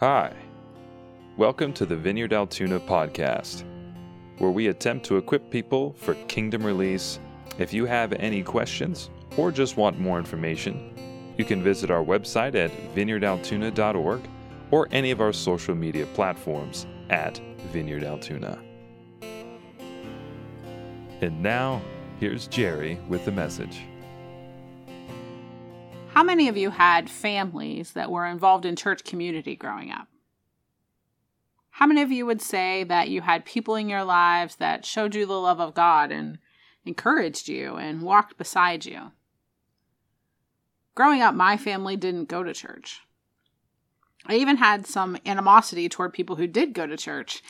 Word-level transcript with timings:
Hi. 0.00 0.32
Welcome 1.36 1.74
to 1.74 1.84
the 1.84 1.94
Vineyard 1.94 2.32
Altoona 2.32 2.80
podcast, 2.80 3.64
where 4.38 4.50
we 4.50 4.68
attempt 4.68 5.04
to 5.04 5.18
equip 5.18 5.50
people 5.50 5.92
for 5.92 6.14
kingdom 6.24 6.64
release. 6.64 7.20
If 7.58 7.74
you 7.74 7.84
have 7.84 8.14
any 8.14 8.42
questions 8.42 9.10
or 9.36 9.52
just 9.52 9.76
want 9.76 10.00
more 10.00 10.18
information, 10.18 11.34
you 11.36 11.44
can 11.44 11.62
visit 11.62 11.90
our 11.90 12.02
website 12.02 12.54
at 12.54 12.70
vineyardaltoona.org 12.94 14.22
or 14.70 14.88
any 14.90 15.10
of 15.10 15.20
our 15.20 15.34
social 15.34 15.74
media 15.74 16.06
platforms 16.14 16.86
at 17.10 17.38
Vineyard 17.70 18.02
Altoona. 18.02 18.58
And 21.20 21.42
now, 21.42 21.82
here's 22.18 22.46
Jerry 22.46 22.98
with 23.06 23.26
the 23.26 23.32
message. 23.32 23.82
How 26.12 26.24
many 26.24 26.48
of 26.48 26.56
you 26.56 26.70
had 26.70 27.08
families 27.08 27.92
that 27.92 28.10
were 28.10 28.26
involved 28.26 28.66
in 28.66 28.74
church 28.74 29.04
community 29.04 29.54
growing 29.54 29.92
up? 29.92 30.08
How 31.70 31.86
many 31.86 32.02
of 32.02 32.10
you 32.10 32.26
would 32.26 32.42
say 32.42 32.82
that 32.84 33.08
you 33.08 33.20
had 33.20 33.44
people 33.44 33.76
in 33.76 33.88
your 33.88 34.02
lives 34.02 34.56
that 34.56 34.84
showed 34.84 35.14
you 35.14 35.24
the 35.24 35.34
love 35.34 35.60
of 35.60 35.72
God 35.72 36.10
and 36.10 36.38
encouraged 36.84 37.48
you 37.48 37.76
and 37.76 38.02
walked 38.02 38.36
beside 38.36 38.84
you? 38.84 39.12
Growing 40.96 41.22
up, 41.22 41.34
my 41.34 41.56
family 41.56 41.96
didn't 41.96 42.28
go 42.28 42.42
to 42.42 42.52
church. 42.52 43.00
I 44.26 44.34
even 44.34 44.56
had 44.56 44.86
some 44.86 45.16
animosity 45.24 45.88
toward 45.88 46.12
people 46.12 46.36
who 46.36 46.48
did 46.48 46.74
go 46.74 46.88
to 46.88 46.96
church. 46.96 47.40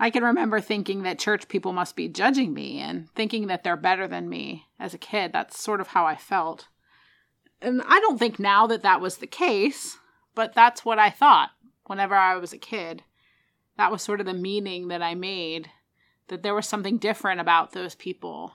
I 0.00 0.08
can 0.08 0.24
remember 0.24 0.60
thinking 0.60 1.02
that 1.02 1.18
church 1.18 1.46
people 1.46 1.72
must 1.74 1.94
be 1.94 2.08
judging 2.08 2.54
me 2.54 2.78
and 2.80 3.10
thinking 3.10 3.48
that 3.48 3.64
they're 3.64 3.76
better 3.76 4.08
than 4.08 4.30
me 4.30 4.64
as 4.80 4.94
a 4.94 4.98
kid. 4.98 5.32
That's 5.32 5.60
sort 5.60 5.80
of 5.80 5.88
how 5.88 6.06
I 6.06 6.16
felt. 6.16 6.68
And 7.60 7.82
I 7.86 8.00
don't 8.00 8.18
think 8.18 8.38
now 8.38 8.66
that 8.68 8.82
that 8.82 9.00
was 9.00 9.16
the 9.16 9.26
case, 9.26 9.98
but 10.34 10.54
that's 10.54 10.84
what 10.84 10.98
I 10.98 11.10
thought 11.10 11.50
whenever 11.86 12.14
I 12.14 12.36
was 12.36 12.52
a 12.52 12.58
kid. 12.58 13.02
That 13.76 13.90
was 13.90 14.02
sort 14.02 14.20
of 14.20 14.26
the 14.26 14.34
meaning 14.34 14.88
that 14.88 15.02
I 15.02 15.14
made 15.14 15.70
that 16.28 16.42
there 16.42 16.54
was 16.54 16.66
something 16.66 16.98
different 16.98 17.40
about 17.40 17.72
those 17.72 17.94
people 17.94 18.52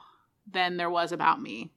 than 0.50 0.77
there 0.77 0.89
was 0.89 1.11
about 1.11 1.42
me. 1.42 1.72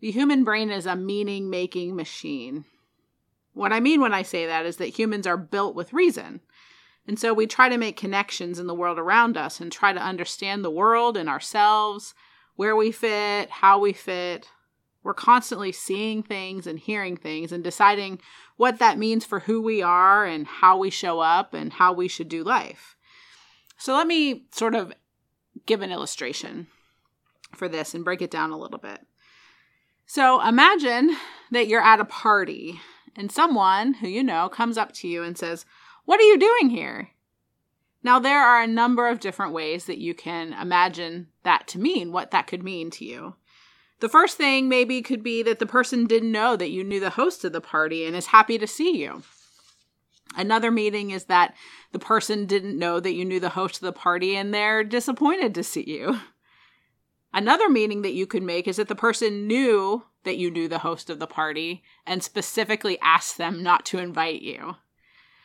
The 0.00 0.10
human 0.10 0.42
brain 0.42 0.70
is 0.70 0.86
a 0.86 0.96
meaning 0.96 1.48
making 1.48 1.94
machine. 1.94 2.64
What 3.52 3.72
I 3.72 3.80
mean 3.80 4.00
when 4.00 4.14
I 4.14 4.22
say 4.22 4.46
that 4.46 4.66
is 4.66 4.78
that 4.78 4.98
humans 4.98 5.26
are 5.26 5.36
built 5.36 5.74
with 5.74 5.92
reason. 5.92 6.40
And 7.06 7.18
so 7.18 7.34
we 7.34 7.46
try 7.46 7.68
to 7.68 7.78
make 7.78 7.96
connections 7.96 8.58
in 8.58 8.66
the 8.66 8.74
world 8.74 8.98
around 8.98 9.36
us 9.36 9.60
and 9.60 9.70
try 9.70 9.92
to 9.92 10.00
understand 10.00 10.64
the 10.64 10.70
world 10.70 11.16
and 11.16 11.28
ourselves, 11.28 12.14
where 12.56 12.74
we 12.74 12.90
fit, 12.90 13.50
how 13.50 13.78
we 13.78 13.92
fit, 13.92 14.48
we're 15.02 15.14
constantly 15.14 15.72
seeing 15.72 16.22
things 16.22 16.66
and 16.66 16.78
hearing 16.78 17.16
things 17.16 17.52
and 17.52 17.64
deciding 17.64 18.20
what 18.56 18.78
that 18.78 18.98
means 18.98 19.24
for 19.24 19.40
who 19.40 19.60
we 19.60 19.82
are 19.82 20.24
and 20.24 20.46
how 20.46 20.76
we 20.76 20.90
show 20.90 21.20
up 21.20 21.54
and 21.54 21.72
how 21.72 21.92
we 21.92 22.08
should 22.08 22.28
do 22.28 22.44
life. 22.44 22.96
So 23.78 23.94
let 23.94 24.06
me 24.06 24.46
sort 24.52 24.74
of 24.74 24.92
give 25.66 25.82
an 25.82 25.90
illustration 25.90 26.68
for 27.54 27.68
this 27.68 27.94
and 27.94 28.04
break 28.04 28.22
it 28.22 28.30
down 28.30 28.50
a 28.50 28.58
little 28.58 28.78
bit. 28.78 29.00
So 30.06 30.46
imagine 30.46 31.16
that 31.50 31.68
you're 31.68 31.82
at 31.82 32.00
a 32.00 32.04
party 32.04 32.80
and 33.16 33.30
someone 33.30 33.94
who 33.94 34.08
you 34.08 34.22
know 34.22 34.48
comes 34.48 34.78
up 34.78 34.92
to 34.92 35.08
you 35.08 35.22
and 35.22 35.36
says, 35.36 35.64
What 36.04 36.20
are 36.20 36.24
you 36.24 36.38
doing 36.38 36.70
here? 36.70 37.10
Now, 38.04 38.18
there 38.18 38.42
are 38.42 38.60
a 38.60 38.66
number 38.66 39.08
of 39.08 39.20
different 39.20 39.52
ways 39.52 39.84
that 39.84 39.98
you 39.98 40.12
can 40.12 40.52
imagine 40.54 41.28
that 41.44 41.68
to 41.68 41.78
mean, 41.78 42.10
what 42.10 42.32
that 42.32 42.48
could 42.48 42.64
mean 42.64 42.90
to 42.92 43.04
you. 43.04 43.36
The 44.02 44.08
first 44.08 44.36
thing 44.36 44.68
maybe 44.68 45.00
could 45.00 45.22
be 45.22 45.44
that 45.44 45.60
the 45.60 45.64
person 45.64 46.06
didn't 46.06 46.32
know 46.32 46.56
that 46.56 46.70
you 46.70 46.82
knew 46.82 46.98
the 46.98 47.10
host 47.10 47.44
of 47.44 47.52
the 47.52 47.60
party 47.60 48.04
and 48.04 48.16
is 48.16 48.26
happy 48.26 48.58
to 48.58 48.66
see 48.66 48.96
you. 48.96 49.22
Another 50.36 50.72
meaning 50.72 51.12
is 51.12 51.26
that 51.26 51.54
the 51.92 52.00
person 52.00 52.44
didn't 52.44 52.76
know 52.76 52.98
that 52.98 53.12
you 53.12 53.24
knew 53.24 53.38
the 53.38 53.50
host 53.50 53.76
of 53.76 53.82
the 53.82 53.92
party 53.92 54.34
and 54.34 54.52
they're 54.52 54.82
disappointed 54.82 55.54
to 55.54 55.62
see 55.62 55.84
you. 55.88 56.18
Another 57.32 57.68
meaning 57.68 58.02
that 58.02 58.12
you 58.12 58.26
could 58.26 58.42
make 58.42 58.66
is 58.66 58.74
that 58.74 58.88
the 58.88 58.96
person 58.96 59.46
knew 59.46 60.02
that 60.24 60.36
you 60.36 60.50
knew 60.50 60.66
the 60.66 60.80
host 60.80 61.08
of 61.08 61.20
the 61.20 61.28
party 61.28 61.84
and 62.04 62.24
specifically 62.24 62.98
asked 63.02 63.38
them 63.38 63.62
not 63.62 63.86
to 63.86 63.98
invite 63.98 64.42
you. 64.42 64.74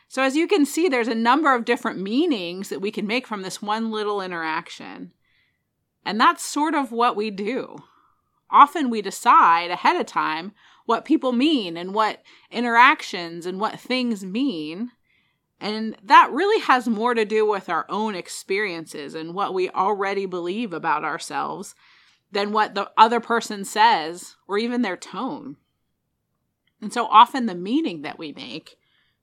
So, 0.08 0.24
as 0.24 0.36
you 0.36 0.48
can 0.48 0.66
see, 0.66 0.90
there's 0.90 1.08
a 1.08 1.14
number 1.14 1.54
of 1.54 1.64
different 1.64 2.00
meanings 2.00 2.70
that 2.70 2.82
we 2.82 2.90
can 2.90 3.06
make 3.06 3.28
from 3.28 3.44
this 3.44 3.62
one 3.62 3.92
little 3.92 4.20
interaction. 4.20 5.12
And 6.04 6.20
that's 6.20 6.44
sort 6.44 6.74
of 6.74 6.92
what 6.92 7.16
we 7.16 7.30
do 7.30 7.84
often 8.50 8.90
we 8.90 9.02
decide 9.02 9.72
ahead 9.72 10.00
of 10.00 10.06
time 10.06 10.54
what 10.86 11.06
people 11.06 11.32
mean 11.32 11.76
and 11.78 11.94
what 11.94 12.24
interactions 12.50 13.46
and 13.46 13.60
what 13.60 13.80
things 13.80 14.24
mean. 14.26 14.92
And 15.60 15.98
that 16.04 16.32
really 16.32 16.62
has 16.62 16.88
more 16.88 17.14
to 17.14 17.26
do 17.26 17.46
with 17.46 17.68
our 17.68 17.86
own 17.90 18.16
experiences 18.16 19.16
and 19.16 19.34
what 19.34 19.54
we 19.54 19.70
already 19.70 20.26
believe 20.26 20.72
about 20.72 21.04
ourselves 21.04 21.76
than 22.32 22.52
what 22.52 22.76
the 22.76 22.92
other 22.98 23.20
person 23.20 23.66
says 23.66 24.36
or 24.48 24.58
even 24.58 24.82
their 24.82 24.98
tone. 24.98 25.58
And 26.82 26.94
so 26.94 27.06
often 27.08 27.48
the 27.48 27.56
meaning 27.56 28.04
that 28.04 28.20
we 28.20 28.32
make 28.34 28.78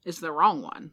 is 0.04 0.20
the 0.20 0.32
wrong 0.32 0.60
one. 0.62 0.90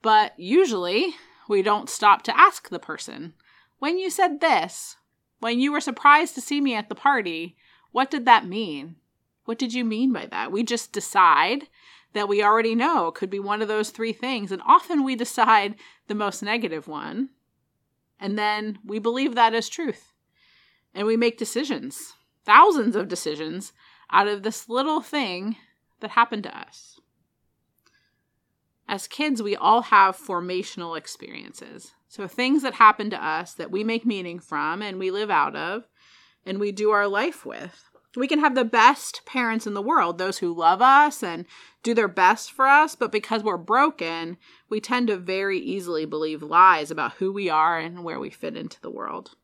But 0.00 0.32
usually 0.38 1.14
we 1.48 1.62
don't 1.62 1.90
stop 1.90 2.22
to 2.22 2.38
ask 2.38 2.68
the 2.68 2.78
person, 2.78 3.34
when 3.78 3.98
you 3.98 4.10
said 4.10 4.40
this, 4.40 4.96
when 5.40 5.60
you 5.60 5.72
were 5.72 5.80
surprised 5.80 6.34
to 6.34 6.40
see 6.40 6.60
me 6.60 6.74
at 6.74 6.88
the 6.88 6.94
party, 6.94 7.56
what 7.92 8.10
did 8.10 8.24
that 8.24 8.46
mean? 8.46 8.96
What 9.44 9.58
did 9.58 9.74
you 9.74 9.84
mean 9.84 10.12
by 10.12 10.26
that? 10.26 10.50
We 10.50 10.62
just 10.62 10.92
decide 10.92 11.68
that 12.14 12.28
we 12.28 12.42
already 12.42 12.74
know 12.74 13.10
could 13.10 13.30
be 13.30 13.40
one 13.40 13.60
of 13.60 13.68
those 13.68 13.90
three 13.90 14.12
things. 14.12 14.50
And 14.50 14.62
often 14.66 15.04
we 15.04 15.16
decide 15.16 15.74
the 16.06 16.14
most 16.14 16.42
negative 16.42 16.88
one. 16.88 17.30
And 18.18 18.38
then 18.38 18.78
we 18.84 18.98
believe 18.98 19.34
that 19.34 19.54
is 19.54 19.68
truth. 19.68 20.12
And 20.94 21.06
we 21.06 21.16
make 21.16 21.36
decisions, 21.36 22.14
thousands 22.44 22.96
of 22.96 23.08
decisions, 23.08 23.72
out 24.10 24.28
of 24.28 24.42
this 24.42 24.68
little 24.68 25.00
thing 25.00 25.56
that 26.00 26.10
happened 26.10 26.44
to 26.44 26.56
us. 26.56 27.00
As 28.86 29.08
kids, 29.08 29.42
we 29.42 29.56
all 29.56 29.82
have 29.82 30.16
formational 30.16 30.96
experiences. 30.96 31.92
So, 32.14 32.28
things 32.28 32.62
that 32.62 32.74
happen 32.74 33.10
to 33.10 33.26
us 33.26 33.54
that 33.54 33.72
we 33.72 33.82
make 33.82 34.06
meaning 34.06 34.38
from 34.38 34.82
and 34.82 35.00
we 35.00 35.10
live 35.10 35.30
out 35.30 35.56
of 35.56 35.88
and 36.46 36.60
we 36.60 36.70
do 36.70 36.92
our 36.92 37.08
life 37.08 37.44
with. 37.44 37.90
We 38.14 38.28
can 38.28 38.38
have 38.38 38.54
the 38.54 38.64
best 38.64 39.22
parents 39.26 39.66
in 39.66 39.74
the 39.74 39.82
world, 39.82 40.16
those 40.16 40.38
who 40.38 40.54
love 40.54 40.80
us 40.80 41.24
and 41.24 41.44
do 41.82 41.92
their 41.92 42.06
best 42.06 42.52
for 42.52 42.68
us, 42.68 42.94
but 42.94 43.10
because 43.10 43.42
we're 43.42 43.56
broken, 43.56 44.36
we 44.68 44.80
tend 44.80 45.08
to 45.08 45.16
very 45.16 45.58
easily 45.58 46.04
believe 46.04 46.40
lies 46.40 46.92
about 46.92 47.14
who 47.14 47.32
we 47.32 47.50
are 47.50 47.80
and 47.80 48.04
where 48.04 48.20
we 48.20 48.30
fit 48.30 48.56
into 48.56 48.80
the 48.80 48.92
world. 48.92 49.34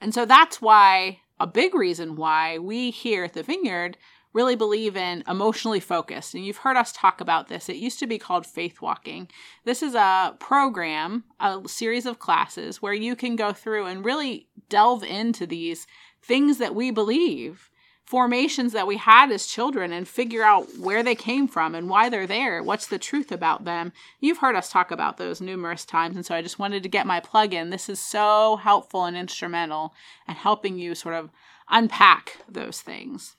And 0.00 0.14
so 0.14 0.24
that's 0.24 0.62
why, 0.62 1.20
a 1.38 1.46
big 1.46 1.74
reason 1.74 2.16
why 2.16 2.56
we 2.56 2.90
here 2.90 3.24
at 3.24 3.34
the 3.34 3.42
Vineyard 3.42 3.98
really 4.34 4.56
believe 4.56 4.96
in 4.96 5.22
emotionally 5.26 5.80
focused. 5.80 6.34
And 6.34 6.44
you've 6.44 6.58
heard 6.58 6.76
us 6.76 6.92
talk 6.92 7.20
about 7.20 7.48
this. 7.48 7.68
It 7.68 7.76
used 7.76 8.00
to 8.00 8.06
be 8.06 8.18
called 8.18 8.44
Faith 8.44 8.82
Walking. 8.82 9.28
This 9.64 9.82
is 9.82 9.94
a 9.94 10.36
program, 10.38 11.24
a 11.40 11.62
series 11.66 12.04
of 12.04 12.18
classes 12.18 12.82
where 12.82 12.92
you 12.92 13.16
can 13.16 13.36
go 13.36 13.52
through 13.52 13.86
and 13.86 14.04
really 14.04 14.48
delve 14.68 15.04
into 15.04 15.46
these 15.46 15.86
things 16.20 16.58
that 16.58 16.74
we 16.74 16.90
believe, 16.90 17.70
formations 18.04 18.72
that 18.72 18.88
we 18.88 18.96
had 18.96 19.30
as 19.30 19.46
children, 19.46 19.92
and 19.92 20.08
figure 20.08 20.42
out 20.42 20.66
where 20.78 21.02
they 21.02 21.14
came 21.14 21.46
from 21.46 21.74
and 21.74 21.88
why 21.88 22.08
they're 22.08 22.26
there. 22.26 22.62
What's 22.62 22.88
the 22.88 22.98
truth 22.98 23.30
about 23.30 23.64
them? 23.64 23.92
You've 24.20 24.38
heard 24.38 24.56
us 24.56 24.68
talk 24.68 24.90
about 24.90 25.16
those 25.16 25.40
numerous 25.40 25.84
times. 25.84 26.16
And 26.16 26.26
so 26.26 26.34
I 26.34 26.42
just 26.42 26.58
wanted 26.58 26.82
to 26.82 26.88
get 26.88 27.06
my 27.06 27.20
plug 27.20 27.54
in. 27.54 27.70
This 27.70 27.88
is 27.88 28.00
so 28.00 28.56
helpful 28.56 29.04
and 29.04 29.16
instrumental 29.16 29.94
in 30.28 30.34
helping 30.34 30.76
you 30.76 30.94
sort 30.94 31.14
of 31.14 31.30
unpack 31.70 32.38
those 32.48 32.80
things. 32.80 33.36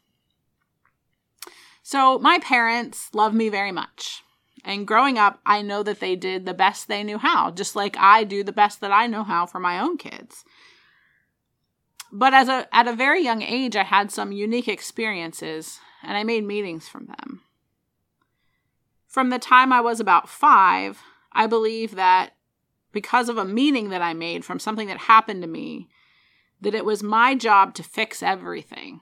So, 1.87 2.17
my 2.17 2.39
parents 2.39 3.11
love 3.13 3.35
me 3.35 3.47
very 3.47 3.71
much. 3.71 4.23
And 4.63 4.87
growing 4.87 5.19
up, 5.19 5.39
I 5.45 5.61
know 5.61 5.83
that 5.83 5.99
they 5.99 6.15
did 6.15 6.43
the 6.47 6.55
best 6.55 6.87
they 6.87 7.03
knew 7.03 7.19
how, 7.19 7.51
just 7.51 7.75
like 7.75 7.95
I 7.99 8.23
do 8.23 8.43
the 8.43 8.51
best 8.51 8.81
that 8.81 8.91
I 8.91 9.05
know 9.05 9.21
how 9.21 9.45
for 9.45 9.59
my 9.59 9.79
own 9.79 9.99
kids. 9.99 10.43
But 12.11 12.33
as 12.33 12.49
a 12.49 12.67
at 12.75 12.87
a 12.87 12.95
very 12.95 13.23
young 13.23 13.43
age, 13.43 13.75
I 13.75 13.83
had 13.83 14.09
some 14.09 14.31
unique 14.31 14.67
experiences 14.67 15.79
and 16.01 16.17
I 16.17 16.23
made 16.23 16.43
meanings 16.43 16.87
from 16.87 17.05
them. 17.05 17.41
From 19.05 19.29
the 19.29 19.37
time 19.37 19.71
I 19.71 19.81
was 19.81 19.99
about 19.99 20.27
5, 20.27 21.03
I 21.33 21.45
believe 21.45 21.93
that 21.93 22.31
because 22.93 23.29
of 23.29 23.37
a 23.37 23.45
meaning 23.45 23.89
that 23.89 24.01
I 24.01 24.15
made 24.15 24.43
from 24.43 24.57
something 24.57 24.87
that 24.87 25.01
happened 25.01 25.43
to 25.43 25.47
me, 25.47 25.87
that 26.61 26.73
it 26.73 26.83
was 26.83 27.03
my 27.03 27.35
job 27.35 27.75
to 27.75 27.83
fix 27.83 28.23
everything 28.23 29.01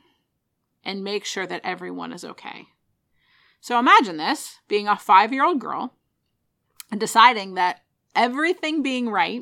and 0.83 1.01
make 1.01 1.23
sure 1.23 1.47
that 1.47 1.61
everyone 1.63 2.11
is 2.11 2.25
okay. 2.25 2.67
So 3.63 3.79
imagine 3.79 4.17
this 4.17 4.59
being 4.67 4.89
a 4.89 4.97
five 4.97 5.31
year 5.31 5.45
old 5.45 5.59
girl 5.59 5.93
and 6.91 6.99
deciding 6.99 7.53
that 7.53 7.79
everything 8.13 8.83
being 8.83 9.07
right 9.07 9.41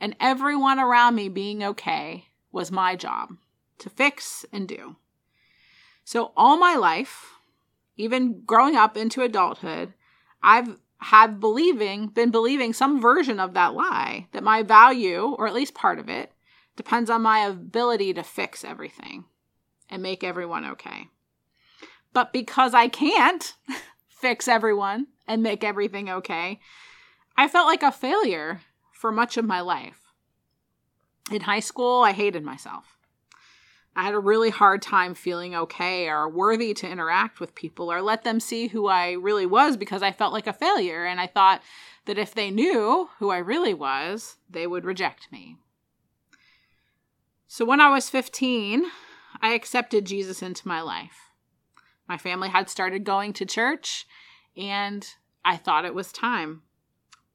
and 0.00 0.16
everyone 0.18 0.80
around 0.80 1.14
me 1.14 1.28
being 1.28 1.62
okay 1.62 2.24
was 2.50 2.72
my 2.72 2.96
job 2.96 3.36
to 3.78 3.88
fix 3.88 4.44
and 4.52 4.66
do. 4.66 4.96
So 6.02 6.32
all 6.36 6.56
my 6.56 6.74
life, 6.74 7.34
even 7.96 8.42
growing 8.44 8.74
up 8.74 8.96
into 8.96 9.22
adulthood, 9.22 9.94
I've 10.42 10.76
had 10.98 11.38
believing, 11.38 12.08
been 12.08 12.32
believing 12.32 12.72
some 12.72 13.00
version 13.00 13.38
of 13.38 13.54
that 13.54 13.72
lie 13.72 14.26
that 14.32 14.42
my 14.42 14.64
value, 14.64 15.26
or 15.38 15.46
at 15.46 15.54
least 15.54 15.74
part 15.74 16.00
of 16.00 16.08
it, 16.08 16.32
depends 16.74 17.08
on 17.08 17.22
my 17.22 17.46
ability 17.46 18.14
to 18.14 18.24
fix 18.24 18.64
everything 18.64 19.26
and 19.88 20.02
make 20.02 20.24
everyone 20.24 20.64
okay. 20.64 21.08
But 22.14 22.32
because 22.32 22.72
I 22.72 22.88
can't 22.88 23.54
fix 24.08 24.48
everyone 24.48 25.08
and 25.28 25.42
make 25.42 25.62
everything 25.62 26.08
okay, 26.08 26.60
I 27.36 27.48
felt 27.48 27.66
like 27.66 27.82
a 27.82 27.92
failure 27.92 28.62
for 28.92 29.12
much 29.12 29.36
of 29.36 29.44
my 29.44 29.60
life. 29.60 30.00
In 31.30 31.42
high 31.42 31.60
school, 31.60 32.02
I 32.02 32.12
hated 32.12 32.42
myself. 32.42 32.96
I 33.96 34.02
had 34.04 34.14
a 34.14 34.18
really 34.18 34.50
hard 34.50 34.82
time 34.82 35.14
feeling 35.14 35.54
okay 35.54 36.08
or 36.08 36.28
worthy 36.28 36.74
to 36.74 36.88
interact 36.88 37.38
with 37.38 37.54
people 37.54 37.92
or 37.92 38.02
let 38.02 38.24
them 38.24 38.40
see 38.40 38.68
who 38.68 38.88
I 38.88 39.12
really 39.12 39.46
was 39.46 39.76
because 39.76 40.02
I 40.02 40.10
felt 40.10 40.32
like 40.32 40.46
a 40.46 40.52
failure. 40.52 41.04
And 41.04 41.20
I 41.20 41.26
thought 41.26 41.62
that 42.06 42.18
if 42.18 42.34
they 42.34 42.50
knew 42.50 43.08
who 43.18 43.30
I 43.30 43.38
really 43.38 43.74
was, 43.74 44.36
they 44.50 44.66
would 44.66 44.84
reject 44.84 45.30
me. 45.30 45.58
So 47.46 47.64
when 47.64 47.80
I 47.80 47.88
was 47.88 48.10
15, 48.10 48.84
I 49.40 49.54
accepted 49.54 50.06
Jesus 50.06 50.42
into 50.42 50.66
my 50.66 50.80
life. 50.80 51.30
My 52.08 52.18
family 52.18 52.48
had 52.48 52.68
started 52.68 53.04
going 53.04 53.32
to 53.34 53.46
church, 53.46 54.06
and 54.56 55.06
I 55.44 55.56
thought 55.56 55.84
it 55.84 55.94
was 55.94 56.12
time. 56.12 56.62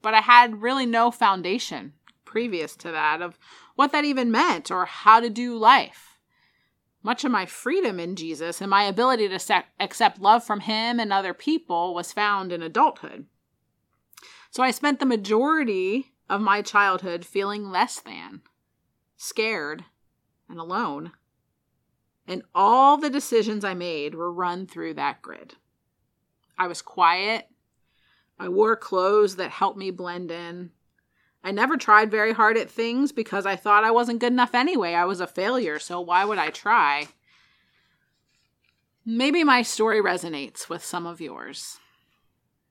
But 0.01 0.13
I 0.13 0.21
had 0.21 0.61
really 0.61 0.85
no 0.85 1.11
foundation 1.11 1.93
previous 2.25 2.75
to 2.77 2.91
that 2.91 3.21
of 3.21 3.37
what 3.75 3.91
that 3.91 4.05
even 4.05 4.31
meant 4.31 4.69
or 4.69 4.85
how 4.85 5.19
to 5.19 5.29
do 5.29 5.57
life. 5.57 6.17
Much 7.01 7.23
of 7.23 7.31
my 7.31 7.45
freedom 7.45 7.99
in 7.99 8.15
Jesus 8.15 8.61
and 8.61 8.69
my 8.69 8.83
ability 8.83 9.27
to 9.29 9.39
se- 9.39 9.63
accept 9.79 10.21
love 10.21 10.43
from 10.43 10.61
Him 10.61 10.99
and 10.99 11.11
other 11.11 11.33
people 11.33 11.93
was 11.93 12.11
found 12.11 12.51
in 12.51 12.61
adulthood. 12.61 13.25
So 14.51 14.63
I 14.63 14.71
spent 14.71 14.99
the 14.99 15.05
majority 15.05 16.13
of 16.29 16.41
my 16.41 16.61
childhood 16.61 17.25
feeling 17.25 17.69
less 17.71 17.99
than, 17.99 18.41
scared, 19.15 19.85
and 20.49 20.59
alone. 20.59 21.13
And 22.29 22.43
all 22.53 22.97
the 22.97 23.09
decisions 23.09 23.65
I 23.65 23.73
made 23.73 24.13
were 24.13 24.31
run 24.31 24.67
through 24.67 24.93
that 24.93 25.23
grid. 25.23 25.55
I 26.59 26.67
was 26.67 26.83
quiet. 26.83 27.47
I 28.39 28.49
wore 28.49 28.75
clothes 28.75 29.37
that 29.37 29.49
helped 29.49 29.79
me 29.79 29.89
blend 29.89 30.29
in. 30.29 30.69
I 31.43 31.49
never 31.49 31.75
tried 31.75 32.11
very 32.11 32.33
hard 32.33 32.55
at 32.55 32.69
things 32.69 33.11
because 33.11 33.47
I 33.47 33.55
thought 33.55 33.83
I 33.83 33.89
wasn't 33.89 34.19
good 34.19 34.31
enough 34.31 34.53
anyway. 34.53 34.93
I 34.93 35.05
was 35.05 35.19
a 35.19 35.25
failure, 35.25 35.79
so 35.79 35.99
why 35.99 36.23
would 36.23 36.37
I 36.37 36.51
try? 36.51 37.07
Maybe 39.03 39.43
my 39.43 39.63
story 39.63 39.99
resonates 39.99 40.69
with 40.69 40.85
some 40.85 41.07
of 41.07 41.19
yours. 41.19 41.79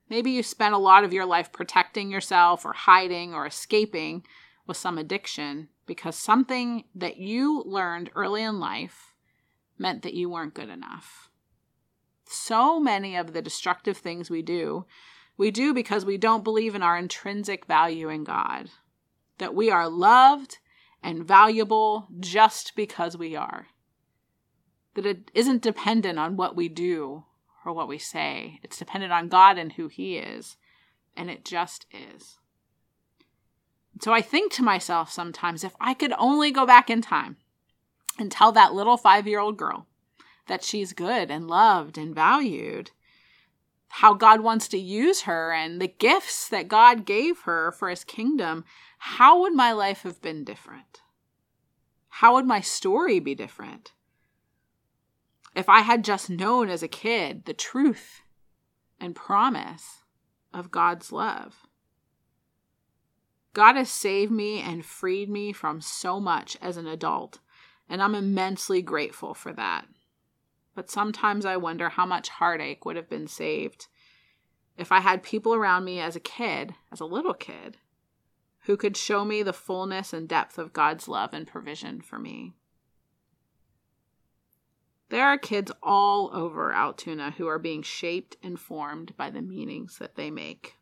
Maybe 0.08 0.30
you 0.30 0.44
spent 0.44 0.74
a 0.74 0.78
lot 0.78 1.02
of 1.02 1.12
your 1.12 1.26
life 1.26 1.50
protecting 1.50 2.12
yourself 2.12 2.64
or 2.64 2.74
hiding 2.74 3.34
or 3.34 3.44
escaping 3.44 4.24
with 4.68 4.76
some 4.76 4.98
addiction 4.98 5.68
because 5.84 6.14
something 6.14 6.84
that 6.94 7.16
you 7.16 7.64
learned 7.66 8.10
early 8.14 8.44
in 8.44 8.60
life 8.60 9.07
meant 9.78 10.02
that 10.02 10.14
you 10.14 10.28
weren't 10.28 10.54
good 10.54 10.68
enough. 10.68 11.30
So 12.24 12.78
many 12.78 13.16
of 13.16 13.32
the 13.32 13.42
destructive 13.42 13.96
things 13.96 14.28
we 14.28 14.42
do, 14.42 14.84
we 15.36 15.50
do 15.50 15.72
because 15.72 16.04
we 16.04 16.18
don't 16.18 16.44
believe 16.44 16.74
in 16.74 16.82
our 16.82 16.98
intrinsic 16.98 17.66
value 17.66 18.08
in 18.08 18.24
God, 18.24 18.70
that 19.38 19.54
we 19.54 19.70
are 19.70 19.88
loved 19.88 20.58
and 21.02 21.26
valuable 21.26 22.08
just 22.20 22.74
because 22.74 23.16
we 23.16 23.36
are, 23.36 23.68
that 24.94 25.06
it 25.06 25.30
isn't 25.32 25.62
dependent 25.62 26.18
on 26.18 26.36
what 26.36 26.56
we 26.56 26.68
do 26.68 27.24
or 27.64 27.72
what 27.72 27.88
we 27.88 27.98
say, 27.98 28.58
it's 28.62 28.78
dependent 28.78 29.12
on 29.12 29.28
God 29.28 29.58
and 29.58 29.72
who 29.72 29.88
He 29.88 30.16
is, 30.16 30.56
and 31.16 31.30
it 31.30 31.44
just 31.44 31.86
is. 31.92 32.38
So 34.00 34.12
I 34.12 34.20
think 34.20 34.52
to 34.52 34.62
myself 34.62 35.10
sometimes 35.10 35.64
if 35.64 35.74
I 35.80 35.94
could 35.94 36.12
only 36.18 36.50
go 36.50 36.66
back 36.66 36.90
in 36.90 37.02
time 37.02 37.36
and 38.18 38.30
tell 38.30 38.52
that 38.52 38.74
little 38.74 38.96
five 38.96 39.26
year 39.26 39.40
old 39.40 39.56
girl 39.56 39.86
that 40.46 40.64
she's 40.64 40.92
good 40.92 41.30
and 41.30 41.48
loved 41.48 41.98
and 41.98 42.14
valued, 42.14 42.90
how 43.88 44.14
God 44.14 44.40
wants 44.40 44.68
to 44.68 44.78
use 44.78 45.22
her 45.22 45.52
and 45.52 45.80
the 45.80 45.88
gifts 45.88 46.48
that 46.48 46.68
God 46.68 47.04
gave 47.04 47.40
her 47.42 47.72
for 47.72 47.88
his 47.88 48.04
kingdom, 48.04 48.64
how 48.98 49.40
would 49.40 49.54
my 49.54 49.72
life 49.72 50.02
have 50.02 50.20
been 50.20 50.44
different? 50.44 51.02
How 52.08 52.34
would 52.34 52.46
my 52.46 52.60
story 52.60 53.20
be 53.20 53.34
different? 53.34 53.92
If 55.54 55.68
I 55.68 55.80
had 55.80 56.04
just 56.04 56.30
known 56.30 56.68
as 56.68 56.82
a 56.82 56.88
kid 56.88 57.44
the 57.44 57.54
truth 57.54 58.22
and 59.00 59.14
promise 59.14 60.02
of 60.52 60.70
God's 60.70 61.12
love. 61.12 61.66
God 63.54 63.76
has 63.76 63.90
saved 63.90 64.30
me 64.30 64.60
and 64.60 64.84
freed 64.84 65.28
me 65.28 65.52
from 65.52 65.80
so 65.80 66.20
much 66.20 66.56
as 66.60 66.76
an 66.76 66.86
adult, 66.86 67.38
and 67.88 68.02
I'm 68.02 68.14
immensely 68.14 68.82
grateful 68.82 69.34
for 69.34 69.52
that. 69.52 69.86
But 70.74 70.90
sometimes 70.90 71.44
I 71.44 71.56
wonder 71.56 71.88
how 71.88 72.06
much 72.06 72.28
heartache 72.28 72.84
would 72.84 72.96
have 72.96 73.08
been 73.08 73.26
saved 73.26 73.88
if 74.76 74.92
I 74.92 75.00
had 75.00 75.22
people 75.22 75.54
around 75.54 75.84
me 75.84 75.98
as 75.98 76.14
a 76.14 76.20
kid, 76.20 76.74
as 76.92 77.00
a 77.00 77.04
little 77.04 77.34
kid, 77.34 77.78
who 78.60 78.76
could 78.76 78.96
show 78.96 79.24
me 79.24 79.42
the 79.42 79.52
fullness 79.52 80.12
and 80.12 80.28
depth 80.28 80.56
of 80.56 80.72
God's 80.72 81.08
love 81.08 81.34
and 81.34 81.46
provision 81.46 82.00
for 82.00 82.18
me. 82.18 82.54
There 85.08 85.26
are 85.26 85.38
kids 85.38 85.72
all 85.82 86.30
over 86.32 86.72
Altoona 86.72 87.32
who 87.32 87.48
are 87.48 87.58
being 87.58 87.82
shaped 87.82 88.36
and 88.42 88.60
formed 88.60 89.16
by 89.16 89.30
the 89.30 89.42
meanings 89.42 89.98
that 89.98 90.16
they 90.16 90.30
make 90.30 90.76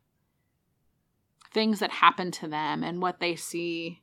things 1.52 1.78
that 1.78 1.90
happen 1.90 2.30
to 2.32 2.48
them 2.48 2.82
and 2.82 3.00
what 3.00 3.20
they 3.20 3.34
see, 3.34 4.02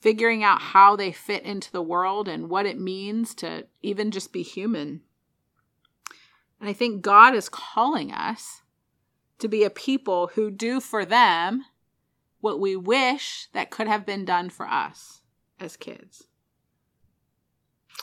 figuring 0.00 0.44
out 0.44 0.60
how 0.60 0.96
they 0.96 1.12
fit 1.12 1.42
into 1.42 1.70
the 1.72 1.82
world 1.82 2.28
and 2.28 2.48
what 2.48 2.66
it 2.66 2.78
means 2.78 3.34
to 3.36 3.66
even 3.82 4.10
just 4.10 4.32
be 4.32 4.42
human. 4.42 5.02
And 6.60 6.68
I 6.68 6.72
think 6.72 7.02
God 7.02 7.34
is 7.34 7.48
calling 7.48 8.12
us 8.12 8.62
to 9.38 9.48
be 9.48 9.64
a 9.64 9.70
people 9.70 10.28
who 10.34 10.50
do 10.50 10.80
for 10.80 11.04
them 11.04 11.64
what 12.40 12.60
we 12.60 12.76
wish 12.76 13.48
that 13.52 13.70
could 13.70 13.88
have 13.88 14.06
been 14.06 14.24
done 14.24 14.50
for 14.50 14.66
us 14.66 15.22
as 15.58 15.76
kids. 15.76 16.24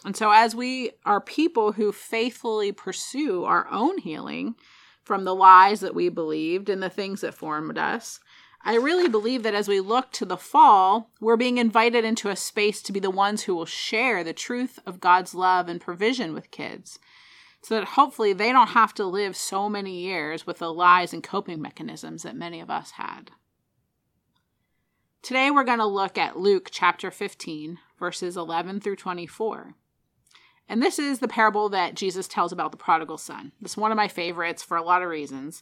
And 0.04 0.16
so, 0.16 0.32
as 0.32 0.54
we 0.54 0.92
are 1.06 1.22
people 1.22 1.72
who 1.72 1.92
faithfully 1.92 2.72
pursue 2.72 3.46
our 3.46 3.68
own 3.72 3.98
healing 3.98 4.56
from 5.04 5.24
the 5.24 5.36
lies 5.36 5.80
that 5.80 5.96
we 5.96 6.10
believed 6.10 6.70
and 6.70 6.84
the 6.84 6.90
things 6.90 7.22
that 7.22 7.34
formed 7.34 7.78
us, 7.78 8.20
I 8.68 8.78
really 8.78 9.08
believe 9.08 9.44
that 9.44 9.54
as 9.54 9.68
we 9.68 9.80
look 9.80 10.12
to 10.14 10.26
the 10.26 10.38
fall, 10.38 11.12
we're 11.22 11.38
being 11.38 11.60
invited 11.60 12.04
into 12.04 12.30
a 12.30 12.36
space 12.36 12.82
to 12.82 12.92
be 12.92 13.00
the 13.00 13.12
ones 13.12 13.44
who 13.44 13.56
will 13.56 13.68
share 13.68 14.24
the 14.24 14.34
truth 14.34 14.80
of 14.88 15.00
God's 15.00 15.36
love 15.36 15.70
and 15.70 15.80
provision 15.80 16.34
with 16.34 16.50
kids. 16.50 16.98
So 17.62 17.76
that 17.76 17.90
hopefully 17.90 18.34
they 18.34 18.52
don't 18.52 18.70
have 18.70 18.94
to 18.96 19.06
live 19.06 19.36
so 19.36 19.70
many 19.70 20.00
years 20.00 20.48
with 20.48 20.58
the 20.58 20.74
lies 20.74 21.14
and 21.14 21.24
coping 21.24 21.62
mechanisms 21.62 22.24
that 22.24 22.36
many 22.36 22.60
of 22.60 22.72
us 22.72 22.92
had. 22.92 23.30
Today 25.22 25.52
we're 25.52 25.64
going 25.64 25.80
to 25.80 25.86
look 25.86 26.18
at 26.18 26.38
Luke 26.38 26.70
chapter 26.72 27.12
15, 27.12 27.78
verses 28.00 28.36
11 28.36 28.80
through 28.80 28.96
24. 28.96 29.76
And 30.68 30.82
this 30.82 30.98
is 30.98 31.20
the 31.20 31.28
parable 31.28 31.70
that 31.70 31.94
Jesus 31.94 32.28
tells 32.28 32.52
about 32.52 32.72
the 32.72 32.78
prodigal 32.78 33.20
son. 33.20 33.52
Is 33.64 33.78
one 33.78 33.92
of 33.92 33.96
my 33.96 34.08
favorites 34.08 34.64
for 34.64 34.76
a 34.76 34.84
lot 34.84 35.04
of 35.04 35.10
reasons. 35.10 35.62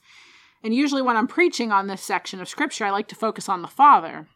And 0.63 0.73
usually, 0.73 1.01
when 1.01 1.17
I'm 1.17 1.27
preaching 1.27 1.71
on 1.71 1.87
this 1.87 2.01
section 2.01 2.39
of 2.39 2.47
scripture, 2.47 2.85
I 2.85 2.91
like 2.91 3.09
to 3.09 3.15
focus 3.15 3.49
on 3.49 3.61
the 3.61 3.67
Father 3.67 4.27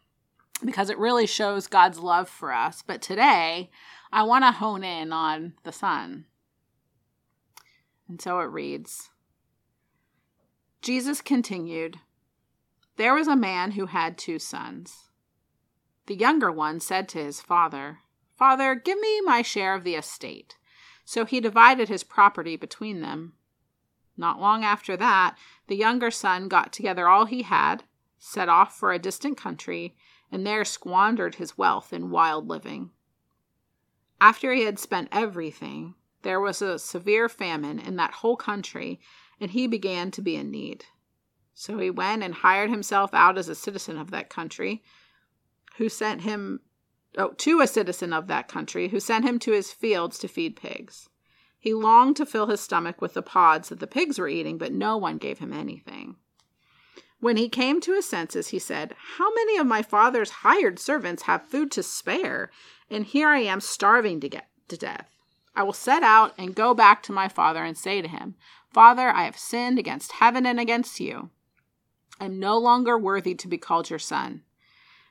because 0.64 0.90
it 0.90 0.98
really 0.98 1.26
shows 1.26 1.66
God's 1.66 1.98
love 1.98 2.28
for 2.28 2.52
us. 2.52 2.82
But 2.86 3.00
today, 3.00 3.70
I 4.12 4.22
want 4.24 4.44
to 4.44 4.52
hone 4.52 4.84
in 4.84 5.12
on 5.12 5.54
the 5.64 5.72
Son. 5.72 6.26
And 8.08 8.20
so 8.20 8.40
it 8.40 8.44
reads 8.44 9.10
Jesus 10.82 11.20
continued 11.20 11.98
There 12.96 13.14
was 13.14 13.28
a 13.28 13.36
man 13.36 13.72
who 13.72 13.86
had 13.86 14.18
two 14.18 14.38
sons. 14.38 15.08
The 16.06 16.14
younger 16.16 16.50
one 16.50 16.80
said 16.80 17.08
to 17.10 17.24
his 17.24 17.40
father, 17.40 17.98
Father, 18.36 18.74
give 18.74 18.98
me 18.98 19.20
my 19.22 19.42
share 19.42 19.74
of 19.74 19.84
the 19.84 19.94
estate. 19.94 20.56
So 21.04 21.24
he 21.24 21.40
divided 21.40 21.88
his 21.88 22.04
property 22.04 22.56
between 22.56 23.00
them. 23.00 23.34
Not 24.18 24.40
long 24.40 24.64
after 24.64 24.96
that, 24.96 25.38
the 25.68 25.76
younger 25.76 26.10
son 26.10 26.48
got 26.48 26.72
together 26.72 27.06
all 27.06 27.24
he 27.24 27.42
had, 27.42 27.84
set 28.18 28.48
off 28.48 28.76
for 28.76 28.92
a 28.92 28.98
distant 28.98 29.38
country, 29.38 29.96
and 30.30 30.44
there 30.44 30.64
squandered 30.64 31.36
his 31.36 31.56
wealth 31.56 31.92
in 31.92 32.10
wild 32.10 32.48
living. 32.48 32.90
After 34.20 34.52
he 34.52 34.62
had 34.62 34.80
spent 34.80 35.08
everything, 35.12 35.94
there 36.22 36.40
was 36.40 36.60
a 36.60 36.80
severe 36.80 37.28
famine 37.28 37.78
in 37.78 37.94
that 37.96 38.14
whole 38.14 38.36
country, 38.36 39.00
and 39.40 39.52
he 39.52 39.68
began 39.68 40.10
to 40.10 40.20
be 40.20 40.34
in 40.34 40.50
need. 40.50 40.86
So 41.54 41.78
he 41.78 41.88
went 41.88 42.24
and 42.24 42.34
hired 42.34 42.70
himself 42.70 43.14
out 43.14 43.38
as 43.38 43.48
a 43.48 43.54
citizen 43.54 43.96
of 43.96 44.10
that 44.10 44.28
country, 44.28 44.82
who 45.76 45.88
sent 45.88 46.22
him 46.22 46.60
oh, 47.16 47.34
to 47.34 47.60
a 47.60 47.68
citizen 47.68 48.12
of 48.12 48.26
that 48.26 48.48
country, 48.48 48.88
who 48.88 48.98
sent 48.98 49.24
him 49.24 49.38
to 49.38 49.52
his 49.52 49.70
fields 49.72 50.18
to 50.18 50.28
feed 50.28 50.56
pigs. 50.56 51.08
He 51.58 51.74
longed 51.74 52.16
to 52.16 52.26
fill 52.26 52.46
his 52.46 52.60
stomach 52.60 53.00
with 53.00 53.14
the 53.14 53.22
pods 53.22 53.68
that 53.68 53.80
the 53.80 53.86
pigs 53.86 54.18
were 54.18 54.28
eating, 54.28 54.58
but 54.58 54.72
no 54.72 54.96
one 54.96 55.18
gave 55.18 55.38
him 55.38 55.52
anything. 55.52 56.16
When 57.20 57.36
he 57.36 57.48
came 57.48 57.80
to 57.80 57.94
his 57.94 58.08
senses, 58.08 58.48
he 58.48 58.60
said, 58.60 58.94
How 59.16 59.32
many 59.34 59.56
of 59.58 59.66
my 59.66 59.82
father's 59.82 60.30
hired 60.30 60.78
servants 60.78 61.24
have 61.24 61.48
food 61.48 61.72
to 61.72 61.82
spare? 61.82 62.50
And 62.88 63.04
here 63.04 63.28
I 63.28 63.40
am 63.40 63.60
starving 63.60 64.20
to 64.20 64.28
get 64.28 64.48
to 64.68 64.76
death. 64.76 65.08
I 65.56 65.64
will 65.64 65.72
set 65.72 66.04
out 66.04 66.32
and 66.38 66.54
go 66.54 66.74
back 66.74 67.02
to 67.04 67.12
my 67.12 67.26
father 67.26 67.64
and 67.64 67.76
say 67.76 68.00
to 68.00 68.06
him, 68.06 68.36
Father, 68.72 69.08
I 69.08 69.24
have 69.24 69.36
sinned 69.36 69.78
against 69.78 70.12
heaven 70.12 70.46
and 70.46 70.60
against 70.60 71.00
you. 71.00 71.30
I 72.20 72.26
am 72.26 72.38
no 72.38 72.56
longer 72.56 72.96
worthy 72.96 73.34
to 73.34 73.48
be 73.48 73.58
called 73.58 73.90
your 73.90 73.98
son. 73.98 74.42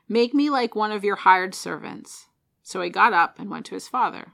Make 0.07 0.33
me 0.33 0.49
like 0.49 0.75
one 0.75 0.93
of 0.93 1.03
your 1.03 1.17
hired 1.17 1.53
servants. 1.53 2.27
So 2.63 2.81
he 2.81 2.89
got 2.89 3.11
up 3.11 3.39
and 3.39 3.49
went 3.49 3.65
to 3.67 3.75
his 3.75 3.89
father. 3.89 4.33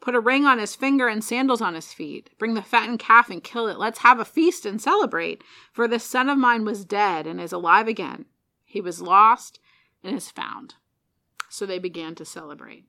Put 0.00 0.14
a 0.14 0.20
ring 0.20 0.46
on 0.46 0.58
his 0.58 0.74
finger 0.74 1.08
and 1.08 1.22
sandals 1.22 1.60
on 1.60 1.74
his 1.74 1.92
feet. 1.92 2.30
Bring 2.38 2.54
the 2.54 2.62
fattened 2.62 2.98
calf 2.98 3.28
and 3.28 3.44
kill 3.44 3.68
it. 3.68 3.78
Let's 3.78 3.98
have 3.98 4.18
a 4.18 4.24
feast 4.24 4.64
and 4.64 4.80
celebrate. 4.80 5.44
For 5.72 5.86
this 5.86 6.04
son 6.04 6.30
of 6.30 6.38
mine 6.38 6.64
was 6.64 6.86
dead 6.86 7.26
and 7.26 7.40
is 7.40 7.52
alive 7.52 7.86
again. 7.86 8.24
He 8.64 8.80
was 8.80 9.02
lost 9.02 9.60
and 10.02 10.16
is 10.16 10.30
found. 10.30 10.76
So 11.50 11.66
they 11.66 11.78
began 11.78 12.14
to 12.14 12.24
celebrate. 12.24 12.86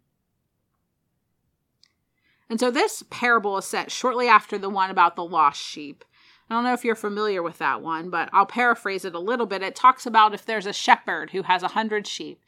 And 2.50 2.60
so 2.60 2.72
this 2.72 3.04
parable 3.10 3.58
is 3.58 3.66
set 3.66 3.92
shortly 3.92 4.28
after 4.28 4.58
the 4.58 4.70
one 4.70 4.90
about 4.90 5.16
the 5.16 5.24
lost 5.24 5.62
sheep. 5.62 6.06
I 6.50 6.54
don't 6.54 6.64
know 6.64 6.74
if 6.74 6.84
you're 6.84 6.96
familiar 6.96 7.42
with 7.42 7.58
that 7.60 7.82
one, 7.82 8.10
but 8.10 8.30
I'll 8.34 8.46
paraphrase 8.46 9.06
it 9.06 9.16
a 9.16 9.20
little 9.20 9.46
bit. 9.46 9.64
It 9.64 9.76
talks 9.76 10.06
about 10.06 10.34
if 10.34 10.46
there's 10.46 10.66
a 10.66 10.74
shepherd 10.74 11.32
who 11.32 11.44
has 11.44 11.64
a 11.64 11.70
hundred 11.70 12.08
sheep 12.08 12.44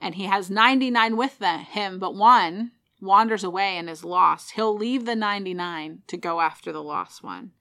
and 0.00 0.14
he 0.14 0.24
has 0.24 0.50
99 0.50 1.16
with 1.16 1.38
the, 1.38 1.58
him, 1.58 1.98
but 1.98 2.14
one 2.14 2.72
wanders 3.00 3.44
away 3.44 3.76
and 3.76 3.88
is 3.88 4.04
lost, 4.04 4.52
he'll 4.52 4.76
leave 4.76 5.04
the 5.04 5.16
99 5.16 6.02
to 6.06 6.16
go 6.16 6.40
after 6.40 6.72
the 6.72 6.82
lost 6.82 7.22
one. 7.22 7.52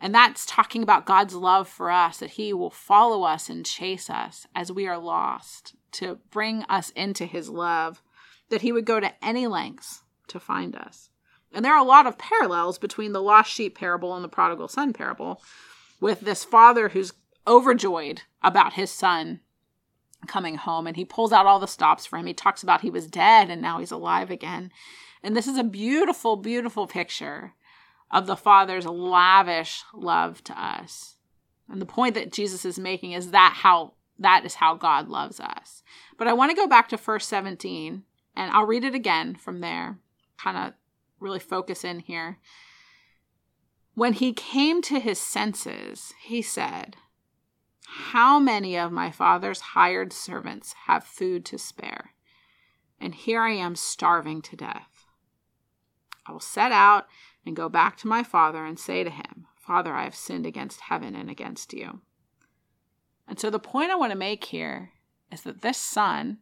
And 0.00 0.14
that's 0.14 0.46
talking 0.46 0.82
about 0.82 1.04
God's 1.04 1.34
love 1.34 1.68
for 1.68 1.90
us, 1.90 2.18
that 2.18 2.30
He 2.30 2.54
will 2.54 2.70
follow 2.70 3.22
us 3.24 3.50
and 3.50 3.66
chase 3.66 4.08
us 4.08 4.46
as 4.54 4.72
we 4.72 4.86
are 4.86 4.96
lost 4.96 5.74
to 5.92 6.18
bring 6.30 6.62
us 6.64 6.90
into 6.90 7.26
his 7.26 7.48
love, 7.48 8.02
that 8.48 8.62
he 8.62 8.72
would 8.72 8.84
go 8.84 9.00
to 9.00 9.12
any 9.24 9.46
lengths 9.46 10.02
to 10.28 10.40
find 10.40 10.76
us. 10.76 11.10
And 11.52 11.64
there 11.64 11.74
are 11.74 11.80
a 11.80 11.88
lot 11.88 12.06
of 12.06 12.18
parallels 12.18 12.78
between 12.78 13.12
the 13.12 13.22
lost 13.22 13.50
sheep 13.50 13.76
parable 13.76 14.14
and 14.14 14.24
the 14.24 14.28
prodigal 14.28 14.68
son 14.68 14.92
parable, 14.92 15.42
with 16.00 16.20
this 16.20 16.44
father 16.44 16.90
who's 16.90 17.12
overjoyed 17.46 18.22
about 18.42 18.74
his 18.74 18.90
son 18.90 19.40
coming 20.26 20.56
home 20.56 20.86
and 20.86 20.96
he 20.96 21.04
pulls 21.04 21.32
out 21.32 21.46
all 21.46 21.58
the 21.58 21.66
stops 21.66 22.06
for 22.06 22.18
him. 22.18 22.26
He 22.26 22.34
talks 22.34 22.62
about 22.62 22.82
he 22.82 22.90
was 22.90 23.06
dead 23.06 23.50
and 23.50 23.60
now 23.62 23.78
he's 23.78 23.90
alive 23.90 24.30
again. 24.30 24.70
And 25.22 25.36
this 25.36 25.46
is 25.46 25.58
a 25.58 25.64
beautiful, 25.64 26.36
beautiful 26.36 26.86
picture 26.86 27.54
of 28.10 28.26
the 28.26 28.36
father's 28.36 28.86
lavish 28.86 29.82
love 29.94 30.42
to 30.44 30.62
us. 30.62 31.16
And 31.70 31.80
the 31.80 31.86
point 31.86 32.14
that 32.14 32.32
Jesus 32.32 32.64
is 32.64 32.78
making 32.78 33.12
is 33.12 33.30
that 33.30 33.54
how 33.58 33.94
that 34.18 34.44
is 34.44 34.54
how 34.54 34.74
God 34.74 35.08
loves 35.08 35.40
us. 35.40 35.82
But 36.18 36.28
I 36.28 36.34
want 36.34 36.50
to 36.50 36.56
go 36.56 36.66
back 36.66 36.88
to 36.90 36.96
verse 36.96 37.26
17 37.26 38.02
and 38.36 38.50
I'll 38.52 38.66
read 38.66 38.84
it 38.84 38.94
again 38.94 39.34
from 39.34 39.60
there, 39.60 39.98
kind 40.38 40.56
of 40.56 40.74
really 41.18 41.38
focus 41.38 41.84
in 41.84 42.00
here. 42.00 42.38
When 43.94 44.12
he 44.12 44.32
came 44.32 44.82
to 44.82 45.00
his 45.00 45.18
senses, 45.18 46.12
he 46.22 46.42
said, 46.42 46.96
How 47.92 48.38
many 48.38 48.78
of 48.78 48.92
my 48.92 49.10
father's 49.10 49.60
hired 49.60 50.12
servants 50.12 50.74
have 50.86 51.02
food 51.02 51.44
to 51.46 51.58
spare? 51.58 52.14
And 53.00 53.12
here 53.12 53.42
I 53.42 53.50
am 53.50 53.74
starving 53.74 54.42
to 54.42 54.54
death. 54.54 55.06
I 56.24 56.30
will 56.30 56.38
set 56.38 56.70
out 56.70 57.08
and 57.44 57.56
go 57.56 57.68
back 57.68 57.96
to 57.98 58.06
my 58.06 58.22
father 58.22 58.64
and 58.64 58.78
say 58.78 59.02
to 59.02 59.10
him, 59.10 59.48
Father, 59.56 59.92
I 59.92 60.04
have 60.04 60.14
sinned 60.14 60.46
against 60.46 60.82
heaven 60.82 61.16
and 61.16 61.28
against 61.28 61.72
you. 61.72 62.00
And 63.26 63.40
so 63.40 63.50
the 63.50 63.58
point 63.58 63.90
I 63.90 63.96
want 63.96 64.12
to 64.12 64.18
make 64.18 64.44
here 64.44 64.92
is 65.32 65.42
that 65.42 65.62
this 65.62 65.78
son 65.78 66.38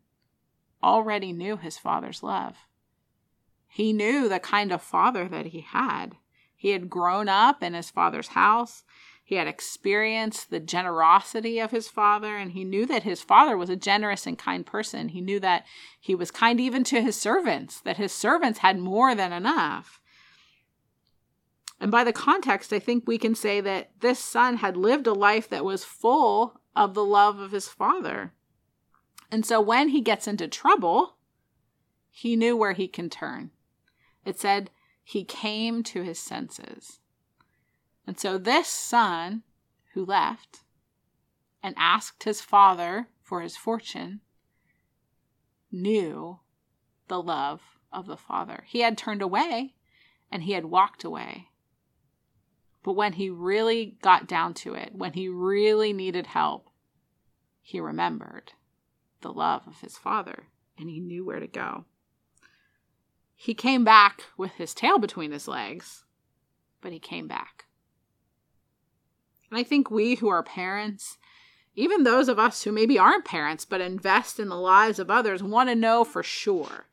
already 0.83 1.33
knew 1.33 1.57
his 1.57 1.79
father's 1.79 2.23
love. 2.23 2.59
He 3.69 3.95
knew 3.95 4.29
the 4.29 4.39
kind 4.39 4.71
of 4.71 4.83
father 4.83 5.27
that 5.29 5.47
he 5.47 5.61
had. 5.61 6.17
He 6.55 6.71
had 6.71 6.91
grown 6.91 7.27
up 7.27 7.63
in 7.63 7.73
his 7.73 7.89
father's 7.89 8.29
house. 8.29 8.85
He 9.29 9.35
had 9.35 9.47
experienced 9.47 10.49
the 10.49 10.59
generosity 10.59 11.59
of 11.59 11.71
his 11.71 11.87
father, 11.87 12.35
and 12.35 12.53
he 12.53 12.65
knew 12.65 12.87
that 12.87 13.03
his 13.03 13.21
father 13.21 13.59
was 13.59 13.69
a 13.69 13.77
generous 13.77 14.27
and 14.27 14.39
kind 14.39 14.65
person. 14.65 15.11
He 15.11 15.21
knew 15.21 15.39
that 15.41 15.67
he 16.01 16.15
was 16.15 16.31
kind 16.31 16.59
even 16.59 16.83
to 16.85 17.03
his 17.03 17.15
servants, 17.15 17.79
that 17.83 17.99
his 17.99 18.11
servants 18.11 18.61
had 18.61 18.79
more 18.79 19.15
than 19.15 19.35
enough. 19.35 20.01
And 21.79 21.91
by 21.91 22.05
the 22.05 22.13
context, 22.15 22.73
I 22.73 22.79
think 22.79 23.07
we 23.07 23.19
can 23.19 23.35
say 23.35 23.61
that 23.61 23.91
this 24.01 24.19
son 24.19 24.57
had 24.57 24.79
lived 24.79 25.07
a 25.07 25.13
life 25.13 25.47
that 25.51 25.63
was 25.63 25.85
full 25.85 26.63
of 26.75 26.95
the 26.95 27.05
love 27.05 27.39
of 27.39 27.53
his 27.53 27.69
father. 27.69 28.33
And 29.31 29.45
so 29.45 29.61
when 29.61 29.91
he 29.91 30.01
gets 30.01 30.27
into 30.27 30.49
trouble, 30.49 31.17
he 32.11 32.35
knew 32.35 32.57
where 32.57 32.73
he 32.73 32.89
can 32.89 33.11
turn. 33.11 33.51
It 34.25 34.41
said 34.41 34.71
he 35.05 35.23
came 35.23 35.83
to 35.83 36.01
his 36.01 36.19
senses. 36.19 37.01
And 38.09 38.19
so 38.19 38.39
this 38.39 38.69
son 38.69 39.43
who 39.93 40.03
left 40.03 40.61
and 41.63 41.75
asked 41.77 42.25
his 42.25 42.41
father 42.41 43.09
for 43.23 43.43
his 43.43 43.55
fortune 43.55 44.23
knew 45.71 46.41
the 47.09 47.23
love 47.23 47.61
of 47.93 48.07
the 48.07 48.17
father. 48.17 48.65
He 48.67 48.81
had 48.81 48.97
turned 48.97 49.21
away 49.21 49.75
and 50.33 50.45
he 50.45 50.53
had 50.53 50.65
walked 50.65 51.05
away. 51.05 51.49
But 52.83 52.95
when 52.95 53.13
he 53.13 53.29
really 53.29 53.99
got 54.01 54.27
down 54.27 54.55
to 54.55 54.73
it, 54.73 54.95
when 54.95 55.13
he 55.13 55.29
really 55.29 55.93
needed 55.93 56.29
help, 56.29 56.71
he 57.61 57.79
remembered 57.79 58.55
the 59.21 59.35
love 59.35 59.67
of 59.67 59.83
his 59.83 59.99
father 59.99 60.45
and 60.79 60.89
he 60.89 60.99
knew 60.99 61.27
where 61.27 61.41
to 61.41 61.47
go. 61.47 61.85
He 63.35 63.53
came 63.53 63.85
back 63.85 64.23
with 64.39 64.53
his 64.53 64.73
tail 64.73 64.99
between 64.99 65.31
his 65.31 65.47
legs, 65.47 66.07
but 66.81 66.93
he 66.93 66.99
came 66.99 67.29
back. 67.29 67.67
And 69.51 69.59
I 69.59 69.63
think 69.63 69.91
we 69.91 70.17
who 70.17 70.29
are 70.29 70.43
parents, 70.43 71.19
even 71.75 72.03
those 72.03 72.29
of 72.29 72.39
us 72.39 72.63
who 72.63 72.73
maybe 72.73 72.99
aren't 72.99 73.25
parents 73.25 73.65
but 73.65 73.81
invest 73.81 74.39
in 74.39 74.49
the 74.49 74.57
lives 74.57 74.99
of 74.99 75.11
others, 75.11 75.43
want 75.43 75.69
to 75.69 75.75
know 75.75 76.05
for 76.05 76.23
sure 76.23 76.87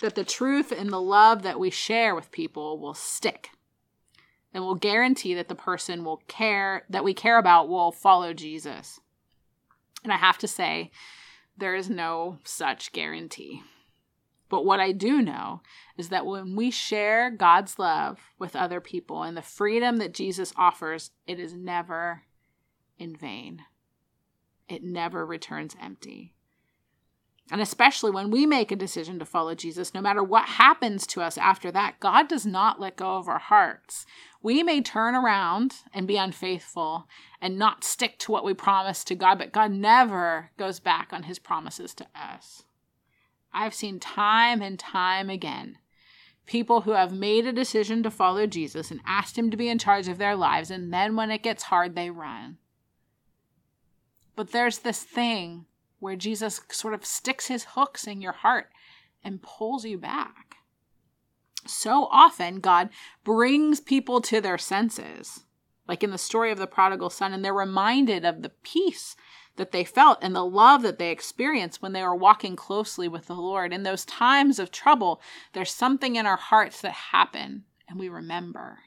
that 0.00 0.14
the 0.14 0.24
truth 0.24 0.72
and 0.72 0.90
the 0.90 1.00
love 1.00 1.42
that 1.42 1.60
we 1.60 1.70
share 1.70 2.14
with 2.14 2.30
people 2.30 2.78
will 2.78 2.94
stick 2.94 3.50
and 4.52 4.62
will 4.62 4.74
guarantee 4.74 5.34
that 5.34 5.48
the 5.48 5.54
person 5.54 6.04
will 6.04 6.22
care 6.28 6.84
that 6.88 7.04
we 7.04 7.14
care 7.14 7.38
about 7.38 7.68
will 7.68 7.90
follow 7.90 8.32
Jesus. 8.32 9.00
And 10.02 10.12
I 10.12 10.16
have 10.16 10.38
to 10.38 10.48
say, 10.48 10.90
there 11.56 11.74
is 11.74 11.88
no 11.88 12.38
such 12.44 12.92
guarantee. 12.92 13.62
But 14.48 14.64
what 14.64 14.80
I 14.80 14.92
do 14.92 15.22
know 15.22 15.62
is 15.96 16.08
that 16.08 16.26
when 16.26 16.56
we 16.56 16.70
share 16.70 17.30
God's 17.30 17.78
love 17.78 18.18
with 18.38 18.56
other 18.56 18.80
people 18.80 19.22
and 19.22 19.36
the 19.36 19.42
freedom 19.42 19.98
that 19.98 20.14
Jesus 20.14 20.52
offers, 20.56 21.10
it 21.26 21.38
is 21.38 21.54
never 21.54 22.22
in 22.98 23.14
vain. 23.14 23.62
It 24.68 24.82
never 24.82 25.24
returns 25.24 25.76
empty. 25.80 26.32
And 27.50 27.60
especially 27.60 28.10
when 28.10 28.30
we 28.30 28.46
make 28.46 28.72
a 28.72 28.76
decision 28.76 29.18
to 29.18 29.26
follow 29.26 29.54
Jesus, 29.54 29.92
no 29.92 30.00
matter 30.00 30.22
what 30.22 30.48
happens 30.48 31.06
to 31.08 31.20
us 31.20 31.36
after 31.36 31.70
that, 31.72 32.00
God 32.00 32.26
does 32.26 32.46
not 32.46 32.80
let 32.80 32.96
go 32.96 33.16
of 33.16 33.28
our 33.28 33.38
hearts. 33.38 34.06
We 34.42 34.62
may 34.62 34.80
turn 34.80 35.14
around 35.14 35.76
and 35.92 36.06
be 36.06 36.16
unfaithful 36.16 37.06
and 37.42 37.58
not 37.58 37.84
stick 37.84 38.18
to 38.20 38.32
what 38.32 38.46
we 38.46 38.54
promised 38.54 39.06
to 39.08 39.14
God, 39.14 39.38
but 39.38 39.52
God 39.52 39.72
never 39.72 40.50
goes 40.56 40.80
back 40.80 41.12
on 41.12 41.24
his 41.24 41.38
promises 41.38 41.92
to 41.94 42.06
us. 42.14 42.64
I've 43.52 43.74
seen 43.74 44.00
time 44.00 44.62
and 44.62 44.78
time 44.78 45.28
again 45.28 45.76
people 46.46 46.82
who 46.82 46.92
have 46.92 47.12
made 47.12 47.46
a 47.46 47.52
decision 47.52 48.02
to 48.02 48.10
follow 48.10 48.46
Jesus 48.46 48.90
and 48.90 49.00
asked 49.06 49.38
him 49.38 49.50
to 49.50 49.56
be 49.56 49.68
in 49.68 49.78
charge 49.78 50.08
of 50.08 50.18
their 50.18 50.36
lives, 50.36 50.70
and 50.70 50.92
then 50.92 51.16
when 51.16 51.30
it 51.30 51.42
gets 51.42 51.64
hard, 51.64 51.94
they 51.94 52.10
run. 52.10 52.58
But 54.36 54.52
there's 54.52 54.78
this 54.78 55.02
thing 55.02 55.66
where 56.00 56.16
Jesus 56.16 56.60
sort 56.70 56.94
of 56.94 57.06
sticks 57.06 57.46
his 57.46 57.64
hooks 57.70 58.06
in 58.06 58.20
your 58.20 58.32
heart 58.32 58.70
and 59.22 59.42
pulls 59.42 59.84
you 59.84 59.96
back. 59.96 60.56
So 61.66 62.08
often, 62.10 62.60
God 62.60 62.90
brings 63.24 63.80
people 63.80 64.20
to 64.22 64.40
their 64.40 64.58
senses, 64.58 65.44
like 65.88 66.02
in 66.02 66.10
the 66.10 66.18
story 66.18 66.50
of 66.50 66.58
the 66.58 66.66
prodigal 66.66 67.08
son, 67.08 67.32
and 67.32 67.42
they're 67.42 67.54
reminded 67.54 68.24
of 68.24 68.42
the 68.42 68.50
peace 68.50 69.16
that 69.56 69.72
they 69.72 69.84
felt 69.84 70.18
and 70.20 70.34
the 70.34 70.44
love 70.44 70.82
that 70.82 70.98
they 70.98 71.10
experienced 71.10 71.80
when 71.80 71.92
they 71.92 72.02
were 72.02 72.14
walking 72.14 72.56
closely 72.56 73.08
with 73.08 73.26
the 73.26 73.34
Lord. 73.34 73.72
In 73.72 73.82
those 73.82 74.04
times 74.04 74.58
of 74.58 74.70
trouble, 74.70 75.20
there's 75.52 75.70
something 75.70 76.16
in 76.16 76.26
our 76.26 76.36
hearts 76.36 76.80
that 76.80 76.92
happen 76.92 77.64
and 77.88 77.98
we 77.98 78.08
remember. 78.08 78.78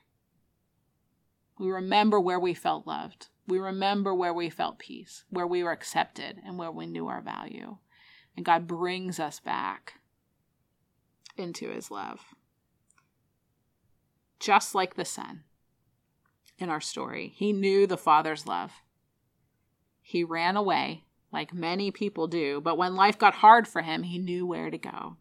We 1.59 1.69
remember 1.69 2.19
where 2.19 2.39
we 2.39 2.53
felt 2.53 2.85
loved. 2.85 3.27
We 3.47 3.59
remember 3.59 4.13
where 4.13 4.33
we 4.33 4.49
felt 4.49 4.79
peace, 4.79 5.23
where 5.29 5.47
we 5.47 5.63
were 5.63 5.71
accepted, 5.71 6.41
and 6.45 6.57
where 6.57 6.71
we 6.71 6.85
knew 6.85 7.07
our 7.07 7.21
value. 7.21 7.77
And 8.35 8.45
God 8.45 8.67
brings 8.67 9.19
us 9.19 9.39
back 9.39 9.93
into 11.37 11.69
his 11.69 11.89
love. 11.89 12.19
Just 14.39 14.75
like 14.75 14.95
the 14.95 15.05
Son 15.05 15.43
in 16.59 16.69
our 16.69 16.81
story, 16.81 17.33
he 17.35 17.53
knew 17.53 17.87
the 17.87 17.97
Father's 17.97 18.45
love. 18.45 18.73
He 20.09 20.23
ran 20.23 20.55
away, 20.55 21.03
like 21.33 21.53
many 21.53 21.91
people 21.91 22.27
do, 22.27 22.61
but 22.61 22.77
when 22.77 22.95
life 22.95 23.17
got 23.17 23.33
hard 23.33 23.67
for 23.67 23.81
him, 23.81 24.03
he 24.03 24.17
knew 24.17 24.47
where 24.47 24.69
to 24.69 24.77
go. 24.77 25.17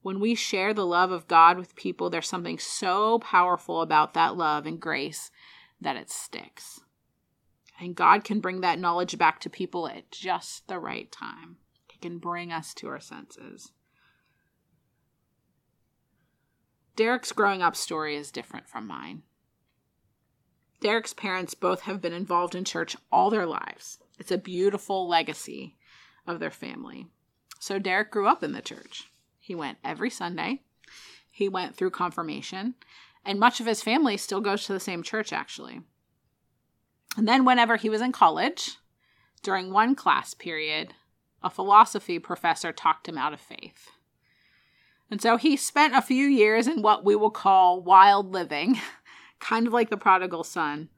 When 0.00 0.18
we 0.18 0.34
share 0.34 0.74
the 0.74 0.84
love 0.84 1.12
of 1.12 1.28
God 1.28 1.56
with 1.56 1.76
people, 1.76 2.10
there's 2.10 2.26
something 2.26 2.58
so 2.58 3.20
powerful 3.20 3.80
about 3.80 4.14
that 4.14 4.36
love 4.36 4.66
and 4.66 4.80
grace 4.80 5.30
that 5.80 5.94
it 5.94 6.10
sticks. 6.10 6.80
And 7.78 7.94
God 7.94 8.24
can 8.24 8.40
bring 8.40 8.60
that 8.62 8.80
knowledge 8.80 9.16
back 9.16 9.38
to 9.42 9.48
people 9.48 9.86
at 9.86 10.10
just 10.10 10.66
the 10.66 10.80
right 10.80 11.10
time. 11.12 11.58
He 11.92 12.00
can 12.00 12.18
bring 12.18 12.50
us 12.50 12.74
to 12.74 12.88
our 12.88 12.98
senses. 12.98 13.70
Derek's 16.96 17.30
growing 17.30 17.62
up 17.62 17.76
story 17.76 18.16
is 18.16 18.32
different 18.32 18.68
from 18.68 18.88
mine. 18.88 19.22
Derek's 20.82 21.14
parents 21.14 21.54
both 21.54 21.82
have 21.82 22.02
been 22.02 22.12
involved 22.12 22.54
in 22.54 22.64
church 22.64 22.96
all 23.10 23.30
their 23.30 23.46
lives. 23.46 23.98
It's 24.18 24.32
a 24.32 24.36
beautiful 24.38 25.08
legacy 25.08 25.76
of 26.26 26.40
their 26.40 26.50
family. 26.50 27.06
So 27.60 27.78
Derek 27.78 28.10
grew 28.10 28.26
up 28.26 28.42
in 28.42 28.52
the 28.52 28.60
church. 28.60 29.10
He 29.38 29.54
went 29.54 29.78
every 29.84 30.10
Sunday. 30.10 30.62
He 31.30 31.48
went 31.48 31.76
through 31.76 31.90
confirmation, 31.90 32.74
and 33.24 33.38
much 33.38 33.60
of 33.60 33.66
his 33.66 33.80
family 33.80 34.16
still 34.16 34.40
goes 34.40 34.66
to 34.66 34.72
the 34.72 34.80
same 34.80 35.02
church 35.02 35.32
actually. 35.32 35.80
And 37.16 37.28
then 37.28 37.44
whenever 37.44 37.76
he 37.76 37.88
was 37.88 38.00
in 38.00 38.12
college, 38.12 38.78
during 39.42 39.72
one 39.72 39.94
class 39.94 40.34
period, 40.34 40.94
a 41.42 41.50
philosophy 41.50 42.18
professor 42.18 42.72
talked 42.72 43.08
him 43.08 43.18
out 43.18 43.32
of 43.32 43.40
faith. 43.40 43.90
And 45.10 45.20
so 45.20 45.36
he 45.36 45.56
spent 45.56 45.94
a 45.94 46.02
few 46.02 46.26
years 46.26 46.66
in 46.66 46.82
what 46.82 47.04
we 47.04 47.14
will 47.14 47.30
call 47.30 47.82
wild 47.82 48.32
living, 48.32 48.80
kind 49.42 49.66
of 49.66 49.72
like 49.72 49.90
the 49.90 49.96
prodigal 49.98 50.44
son. 50.44 50.88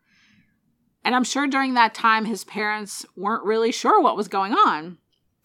And 1.05 1.15
I'm 1.15 1.25
sure 1.25 1.47
during 1.47 1.75
that 1.75 1.95
time, 1.95 2.27
his 2.27 2.45
parents 2.45 3.05
weren't 3.17 3.45
really 3.45 3.73
sure 3.73 4.01
what 4.01 4.17
was 4.17 4.29
going 4.29 4.53
on 4.53 4.99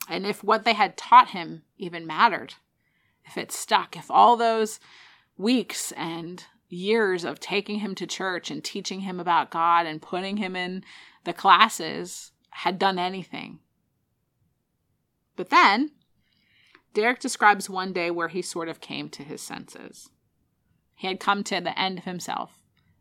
and 0.09 0.25
if 0.25 0.43
what 0.43 0.65
they 0.65 0.73
had 0.73 0.97
taught 0.97 1.29
him 1.29 1.63
even 1.77 2.05
mattered, 2.05 2.55
if 3.25 3.37
it 3.37 3.51
stuck, 3.51 3.95
if 3.95 4.09
all 4.09 4.35
those 4.35 4.79
weeks 5.37 5.91
and 5.93 6.45
years 6.67 7.23
of 7.23 7.39
taking 7.39 7.79
him 7.79 7.95
to 7.95 8.07
church 8.07 8.51
and 8.51 8.63
teaching 8.63 9.01
him 9.01 9.19
about 9.19 9.51
God 9.51 9.85
and 9.85 10.01
putting 10.01 10.37
him 10.37 10.55
in 10.55 10.83
the 11.23 11.33
classes 11.33 12.31
had 12.51 12.79
done 12.79 12.97
anything. 12.99 13.59
But 15.35 15.49
then, 15.49 15.91
Derek 16.93 17.19
describes 17.19 17.69
one 17.69 17.93
day 17.93 18.11
where 18.11 18.27
he 18.27 18.41
sort 18.41 18.67
of 18.67 18.81
came 18.81 19.09
to 19.09 19.23
his 19.23 19.41
senses. 19.41 20.09
He 20.95 21.07
had 21.07 21.19
come 21.19 21.43
to 21.45 21.61
the 21.61 21.79
end 21.79 21.99
of 21.99 22.03
himself 22.03 22.58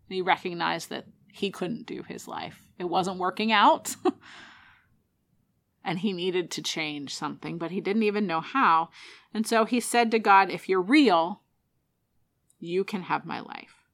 and 0.09 0.15
he 0.15 0.23
recognized 0.23 0.91
that 0.91 1.07
he 1.33 1.51
couldn't 1.51 1.87
do 1.87 2.03
his 2.03 2.27
life. 2.27 2.69
It 2.79 2.85
wasn't 2.85 3.19
working 3.19 3.53
out. 3.53 3.95
and 5.85 5.99
he 5.99 6.13
needed 6.13 6.51
to 6.53 6.63
change 6.63 7.15
something, 7.15 7.59
but 7.59 7.71
he 7.71 7.81
didn't 7.81 8.03
even 8.03 8.27
know 8.27 8.41
how. 8.41 8.89
And 9.33 9.47
so 9.47 9.65
he 9.65 9.81
said 9.81 10.11
to 10.11 10.19
God, 10.19 10.51
If 10.51 10.69
you're 10.69 10.81
real, 10.81 11.43
you 12.59 12.85
can 12.85 13.03
have 13.03 13.25
my 13.25 13.41
life. 13.41 13.85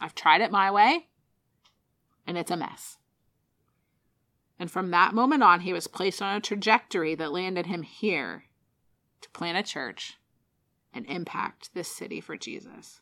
I've 0.00 0.14
tried 0.14 0.40
it 0.40 0.50
my 0.50 0.70
way, 0.70 1.08
and 2.26 2.36
it's 2.36 2.50
a 2.50 2.56
mess. 2.56 2.98
And 4.58 4.70
from 4.70 4.90
that 4.90 5.14
moment 5.14 5.42
on, 5.42 5.60
he 5.60 5.72
was 5.72 5.86
placed 5.86 6.22
on 6.22 6.36
a 6.36 6.40
trajectory 6.40 7.14
that 7.16 7.32
landed 7.32 7.66
him 7.66 7.82
here 7.82 8.44
to 9.20 9.30
plant 9.30 9.58
a 9.58 9.62
church 9.62 10.14
and 10.92 11.06
impact 11.06 11.74
this 11.74 11.88
city 11.88 12.20
for 12.20 12.36
Jesus. 12.36 13.00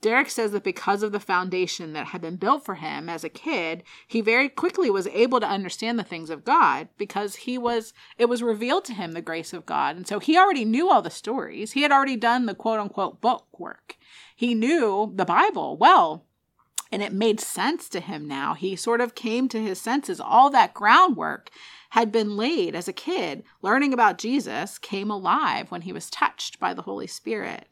Derek 0.00 0.30
says 0.30 0.52
that 0.52 0.64
because 0.64 1.02
of 1.02 1.12
the 1.12 1.20
foundation 1.20 1.92
that 1.92 2.08
had 2.08 2.22
been 2.22 2.36
built 2.36 2.64
for 2.64 2.76
him 2.76 3.10
as 3.10 3.22
a 3.22 3.28
kid, 3.28 3.82
he 4.06 4.22
very 4.22 4.48
quickly 4.48 4.88
was 4.88 5.06
able 5.08 5.40
to 5.40 5.46
understand 5.46 5.98
the 5.98 6.04
things 6.04 6.30
of 6.30 6.44
God 6.44 6.88
because 6.96 7.36
he 7.36 7.58
was 7.58 7.92
it 8.16 8.26
was 8.28 8.42
revealed 8.42 8.86
to 8.86 8.94
him 8.94 9.12
the 9.12 9.20
grace 9.20 9.52
of 9.52 9.66
God. 9.66 9.96
And 9.96 10.06
so 10.06 10.18
he 10.18 10.38
already 10.38 10.64
knew 10.64 10.90
all 10.90 11.02
the 11.02 11.10
stories. 11.10 11.72
He 11.72 11.82
had 11.82 11.92
already 11.92 12.16
done 12.16 12.46
the 12.46 12.54
quote 12.54 12.80
unquote 12.80 13.20
book 13.20 13.46
work. 13.58 13.96
He 14.34 14.54
knew 14.54 15.12
the 15.14 15.26
Bible 15.26 15.76
well. 15.76 16.24
And 16.92 17.02
it 17.02 17.12
made 17.12 17.38
sense 17.38 17.88
to 17.90 18.00
him 18.00 18.26
now. 18.26 18.54
He 18.54 18.74
sort 18.74 19.00
of 19.00 19.14
came 19.14 19.48
to 19.48 19.62
his 19.62 19.80
senses. 19.80 20.18
All 20.18 20.50
that 20.50 20.74
groundwork 20.74 21.50
had 21.90 22.10
been 22.10 22.36
laid 22.36 22.74
as 22.74 22.88
a 22.88 22.92
kid. 22.92 23.44
Learning 23.62 23.92
about 23.92 24.18
Jesus 24.18 24.78
came 24.78 25.10
alive 25.10 25.70
when 25.70 25.82
he 25.82 25.92
was 25.92 26.10
touched 26.10 26.58
by 26.58 26.74
the 26.74 26.82
Holy 26.82 27.06
Spirit. 27.06 27.68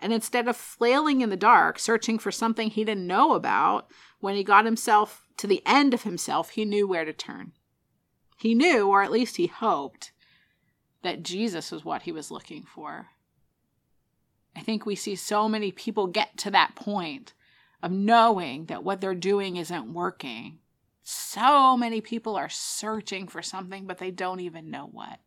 And 0.00 0.12
instead 0.12 0.46
of 0.46 0.56
flailing 0.56 1.20
in 1.20 1.30
the 1.30 1.36
dark, 1.36 1.78
searching 1.78 2.18
for 2.18 2.30
something 2.30 2.70
he 2.70 2.84
didn't 2.84 3.06
know 3.06 3.32
about, 3.32 3.88
when 4.20 4.36
he 4.36 4.44
got 4.44 4.64
himself 4.64 5.26
to 5.38 5.46
the 5.46 5.62
end 5.64 5.94
of 5.94 6.02
himself, 6.02 6.50
he 6.50 6.64
knew 6.64 6.86
where 6.86 7.04
to 7.04 7.12
turn. 7.12 7.52
He 8.38 8.54
knew, 8.54 8.88
or 8.88 9.02
at 9.02 9.12
least 9.12 9.36
he 9.36 9.46
hoped, 9.46 10.12
that 11.02 11.22
Jesus 11.22 11.70
was 11.70 11.84
what 11.84 12.02
he 12.02 12.12
was 12.12 12.30
looking 12.30 12.64
for. 12.64 13.08
I 14.54 14.60
think 14.60 14.84
we 14.84 14.94
see 14.94 15.14
so 15.14 15.48
many 15.48 15.70
people 15.70 16.06
get 16.06 16.36
to 16.38 16.50
that 16.50 16.74
point 16.74 17.34
of 17.82 17.90
knowing 17.90 18.66
that 18.66 18.84
what 18.84 19.00
they're 19.00 19.14
doing 19.14 19.56
isn't 19.56 19.92
working. 19.92 20.58
So 21.02 21.76
many 21.76 22.00
people 22.00 22.36
are 22.36 22.48
searching 22.48 23.28
for 23.28 23.42
something, 23.42 23.86
but 23.86 23.98
they 23.98 24.10
don't 24.10 24.40
even 24.40 24.70
know 24.70 24.88
what. 24.90 25.20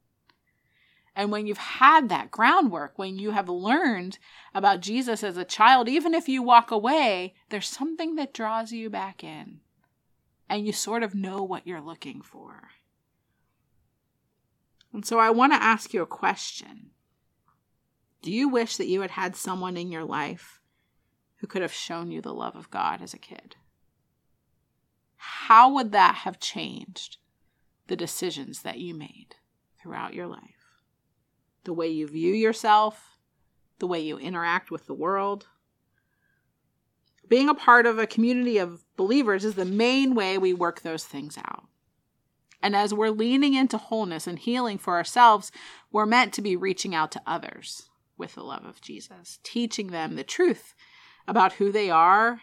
And 1.20 1.34
when 1.34 1.48
you've 1.48 1.58
had 1.58 2.08
that 2.08 2.32
groundwork, 2.32 2.98
when 2.98 3.20
you 3.20 3.32
have 3.32 3.50
learned 3.50 4.20
about 4.56 4.80
Jesus 4.80 5.22
as 5.22 5.36
a 5.36 5.44
child, 5.44 5.90
even 5.90 6.14
if 6.14 6.30
you 6.30 6.42
walk 6.42 6.72
away, 6.72 7.34
there's 7.50 7.68
something 7.68 8.16
that 8.16 8.34
draws 8.34 8.72
you 8.72 8.90
back 8.90 9.22
in. 9.22 9.60
And 10.48 10.66
you 10.66 10.72
sort 10.72 11.04
of 11.04 11.14
know 11.14 11.44
what 11.44 11.68
you're 11.68 11.82
looking 11.82 12.22
for. 12.22 12.70
And 14.94 15.06
so 15.06 15.20
I 15.20 15.30
want 15.30 15.52
to 15.52 15.62
ask 15.62 15.94
you 15.94 16.02
a 16.02 16.06
question. 16.06 16.92
Do 18.22 18.32
you 18.32 18.48
wish 18.48 18.78
that 18.78 18.88
you 18.88 19.02
had 19.02 19.12
had 19.12 19.36
someone 19.36 19.76
in 19.76 19.92
your 19.92 20.06
life 20.06 20.62
who 21.40 21.48
could 21.48 21.62
have 21.62 21.74
shown 21.74 22.12
you 22.12 22.22
the 22.22 22.34
love 22.34 22.56
of 22.56 22.72
God 22.72 23.02
as 23.02 23.14
a 23.14 23.18
kid? 23.18 23.58
How 25.18 25.70
would 25.74 25.92
that 25.92 26.16
have 26.24 26.40
changed 26.40 27.18
the 27.88 27.98
decisions 27.98 28.62
that 28.62 28.80
you 28.80 28.94
made 28.94 29.36
throughout 29.82 30.14
your 30.14 30.28
life? 30.28 30.59
The 31.64 31.74
way 31.74 31.88
you 31.88 32.08
view 32.08 32.34
yourself, 32.34 33.18
the 33.80 33.88
way 33.88 34.00
you 34.00 34.18
interact 34.18 34.72
with 34.72 34.86
the 34.86 34.94
world. 34.94 35.48
Being 37.28 37.50
a 37.50 37.54
part 37.54 37.86
of 37.86 38.00
a 38.00 38.08
community 38.08 38.58
of 38.58 38.84
believers 38.96 39.46
is 39.46 39.56
the 39.56 39.66
main 39.66 40.16
way 40.16 40.38
we 40.38 40.54
work 40.54 40.82
those 40.82 41.06
things 41.06 41.38
out. 41.38 41.66
And 42.62 42.76
as 42.76 42.94
we're 42.94 43.10
leaning 43.10 43.54
into 43.54 43.78
wholeness 43.78 44.28
and 44.28 44.38
healing 44.38 44.78
for 44.78 44.96
ourselves, 44.96 45.52
we're 45.92 46.06
meant 46.06 46.34
to 46.34 46.42
be 46.42 46.56
reaching 46.56 46.94
out 46.94 47.12
to 47.14 47.22
others 47.26 47.90
with 48.18 48.36
the 48.36 48.44
love 48.44 48.66
of 48.66 48.82
Jesus, 48.82 49.40
teaching 49.44 49.88
them 49.88 50.16
the 50.16 50.24
truth 50.24 50.74
about 51.28 51.54
who 51.54 51.72
they 51.72 51.90
are 51.90 52.42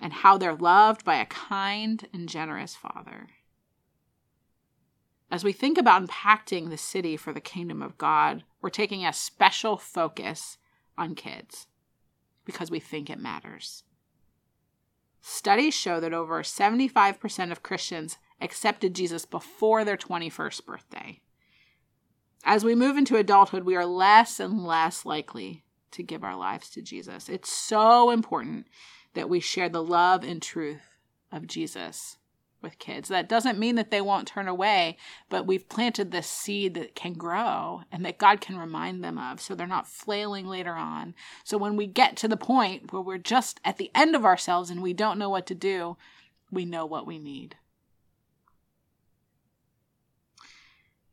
and 0.00 0.12
how 0.12 0.38
they're 0.38 0.54
loved 0.54 1.04
by 1.04 1.16
a 1.16 1.26
kind 1.26 2.06
and 2.12 2.28
generous 2.28 2.76
Father. 2.76 3.28
As 5.30 5.42
we 5.42 5.52
think 5.52 5.76
about 5.76 6.06
impacting 6.06 6.70
the 6.70 6.76
city 6.76 7.16
for 7.16 7.32
the 7.32 7.40
kingdom 7.40 7.82
of 7.82 7.98
God, 7.98 8.44
we're 8.60 8.70
taking 8.70 9.04
a 9.04 9.12
special 9.12 9.76
focus 9.76 10.58
on 10.96 11.14
kids 11.14 11.66
because 12.44 12.70
we 12.70 12.78
think 12.78 13.10
it 13.10 13.18
matters. 13.18 13.82
Studies 15.20 15.74
show 15.74 15.98
that 15.98 16.14
over 16.14 16.42
75% 16.42 17.50
of 17.50 17.62
Christians 17.62 18.18
accepted 18.40 18.94
Jesus 18.94 19.26
before 19.26 19.84
their 19.84 19.96
21st 19.96 20.64
birthday. 20.64 21.20
As 22.44 22.64
we 22.64 22.76
move 22.76 22.96
into 22.96 23.16
adulthood, 23.16 23.64
we 23.64 23.74
are 23.74 23.84
less 23.84 24.38
and 24.38 24.64
less 24.64 25.04
likely 25.04 25.64
to 25.90 26.04
give 26.04 26.22
our 26.22 26.36
lives 26.36 26.70
to 26.70 26.82
Jesus. 26.82 27.28
It's 27.28 27.50
so 27.50 28.10
important 28.10 28.68
that 29.14 29.28
we 29.28 29.40
share 29.40 29.68
the 29.68 29.82
love 29.82 30.22
and 30.22 30.40
truth 30.40 30.82
of 31.32 31.48
Jesus 31.48 32.18
with 32.66 32.80
kids. 32.80 33.08
That 33.08 33.28
doesn't 33.28 33.60
mean 33.60 33.76
that 33.76 33.92
they 33.92 34.00
won't 34.00 34.26
turn 34.26 34.48
away, 34.48 34.96
but 35.28 35.46
we've 35.46 35.68
planted 35.68 36.10
this 36.10 36.26
seed 36.26 36.74
that 36.74 36.96
can 36.96 37.12
grow 37.12 37.82
and 37.92 38.04
that 38.04 38.18
God 38.18 38.40
can 38.40 38.58
remind 38.58 39.04
them 39.04 39.18
of 39.18 39.40
so 39.40 39.54
they're 39.54 39.68
not 39.68 39.86
flailing 39.86 40.46
later 40.46 40.72
on. 40.72 41.14
So 41.44 41.56
when 41.56 41.76
we 41.76 41.86
get 41.86 42.16
to 42.16 42.28
the 42.28 42.36
point 42.36 42.92
where 42.92 43.00
we're 43.00 43.18
just 43.18 43.60
at 43.64 43.76
the 43.76 43.92
end 43.94 44.16
of 44.16 44.24
ourselves 44.24 44.68
and 44.68 44.82
we 44.82 44.92
don't 44.92 45.18
know 45.18 45.30
what 45.30 45.46
to 45.46 45.54
do, 45.54 45.96
we 46.50 46.64
know 46.64 46.84
what 46.84 47.06
we 47.06 47.20
need. 47.20 47.54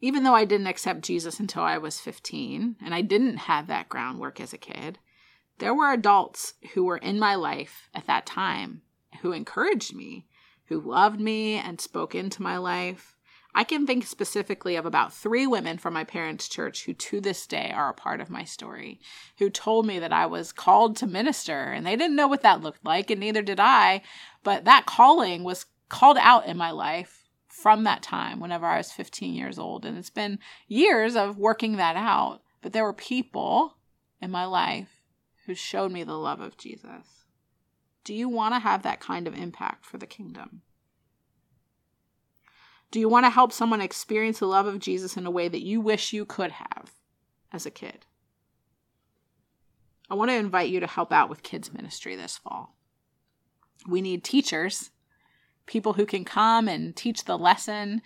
Even 0.01 0.23
though 0.23 0.35
I 0.35 0.45
didn't 0.45 0.67
accept 0.67 1.03
Jesus 1.03 1.39
until 1.39 1.61
I 1.61 1.77
was 1.77 1.99
15, 1.99 2.77
and 2.83 2.95
I 2.95 3.01
didn't 3.01 3.37
have 3.37 3.67
that 3.67 3.87
groundwork 3.87 4.41
as 4.41 4.51
a 4.51 4.57
kid, 4.57 4.97
there 5.59 5.75
were 5.75 5.93
adults 5.93 6.55
who 6.73 6.83
were 6.83 6.97
in 6.97 7.19
my 7.19 7.35
life 7.35 7.89
at 7.93 8.07
that 8.07 8.25
time 8.25 8.81
who 9.21 9.31
encouraged 9.31 9.95
me, 9.95 10.25
who 10.65 10.79
loved 10.79 11.19
me 11.19 11.55
and 11.55 11.79
spoke 11.79 12.15
into 12.15 12.41
my 12.41 12.57
life. 12.57 13.15
I 13.55 13.63
can 13.63 13.85
think 13.85 14.05
specifically 14.05 14.75
of 14.75 14.85
about 14.85 15.13
three 15.13 15.45
women 15.45 15.77
from 15.77 15.93
my 15.93 16.03
parents' 16.03 16.49
church 16.49 16.85
who 16.85 16.93
to 16.93 17.21
this 17.21 17.45
day 17.45 17.71
are 17.73 17.89
a 17.89 17.93
part 17.93 18.19
of 18.19 18.29
my 18.29 18.43
story, 18.43 18.99
who 19.37 19.49
told 19.49 19.85
me 19.85 19.99
that 19.99 20.13
I 20.13 20.25
was 20.25 20.51
called 20.51 20.95
to 20.97 21.07
minister, 21.07 21.71
and 21.71 21.85
they 21.85 21.95
didn't 21.95 22.15
know 22.15 22.27
what 22.27 22.41
that 22.41 22.61
looked 22.61 22.83
like, 22.83 23.11
and 23.11 23.19
neither 23.19 23.43
did 23.43 23.59
I. 23.59 24.01
But 24.43 24.65
that 24.65 24.87
calling 24.87 25.43
was 25.43 25.67
called 25.87 26.17
out 26.19 26.47
in 26.47 26.57
my 26.57 26.71
life 26.71 27.29
from 27.47 27.83
that 27.83 28.01
time, 28.01 28.39
whenever 28.39 28.65
I 28.65 28.77
was 28.77 28.91
15 28.91 29.35
years 29.35 29.59
old. 29.59 29.85
And 29.85 29.97
it's 29.97 30.09
been 30.09 30.39
years 30.67 31.15
of 31.15 31.37
working 31.37 31.77
that 31.77 31.95
out. 31.95 32.41
But 32.63 32.73
there 32.73 32.83
were 32.83 32.93
people 32.93 33.77
in 34.19 34.31
my 34.31 34.45
life 34.45 35.03
who 35.45 35.53
showed 35.53 35.91
me 35.91 36.03
the 36.03 36.17
love 36.17 36.39
of 36.39 36.57
Jesus. 36.57 37.22
Do 38.03 38.13
you 38.13 38.27
want 38.27 38.53
to 38.53 38.59
have 38.59 38.83
that 38.83 38.99
kind 38.99 39.27
of 39.27 39.35
impact 39.35 39.85
for 39.85 39.97
the 39.97 40.07
kingdom? 40.07 40.61
Do 42.91 42.99
you 42.99 43.09
want 43.09 43.25
to 43.25 43.31
help 43.31 43.51
someone 43.51 43.81
experience 43.81 44.39
the 44.39 44.45
love 44.45 44.67
of 44.67 44.79
Jesus 44.79 45.17
in 45.17 45.25
a 45.25 45.31
way 45.31 45.47
that 45.47 45.63
you 45.63 45.81
wish 45.81 46.13
you 46.13 46.25
could 46.25 46.51
have 46.51 46.91
as 47.51 47.65
a 47.65 47.71
kid? 47.71 48.05
I 50.09 50.15
want 50.15 50.29
to 50.29 50.35
invite 50.35 50.69
you 50.69 50.79
to 50.79 50.87
help 50.87 51.11
out 51.11 51.29
with 51.29 51.43
kids' 51.43 51.73
ministry 51.73 52.15
this 52.15 52.37
fall. 52.37 52.75
We 53.87 54.01
need 54.01 54.23
teachers, 54.23 54.91
people 55.65 55.93
who 55.93 56.05
can 56.05 56.23
come 56.23 56.67
and 56.67 56.95
teach 56.95 57.23
the 57.23 57.37
lesson. 57.37 58.01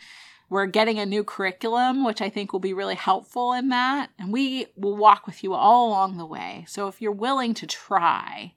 We're 0.50 0.68
getting 0.68 1.00
a 1.00 1.06
new 1.06 1.24
curriculum, 1.24 2.06
which 2.06 2.22
I 2.22 2.30
think 2.30 2.54
will 2.54 2.62
be 2.62 2.74
really 2.74 2.96
helpful 2.96 3.52
in 3.52 3.70
that. 3.70 4.12
And 4.18 4.32
we 4.32 4.68
will 4.78 4.96
walk 4.96 5.28
with 5.28 5.44
you 5.44 5.54
all 5.54 5.90
along 5.90 6.18
the 6.18 6.26
way. 6.26 6.64
So 6.68 6.88
if 6.88 7.02
you're 7.02 7.12
willing 7.12 7.54
to 7.56 7.68
try, 7.68 8.54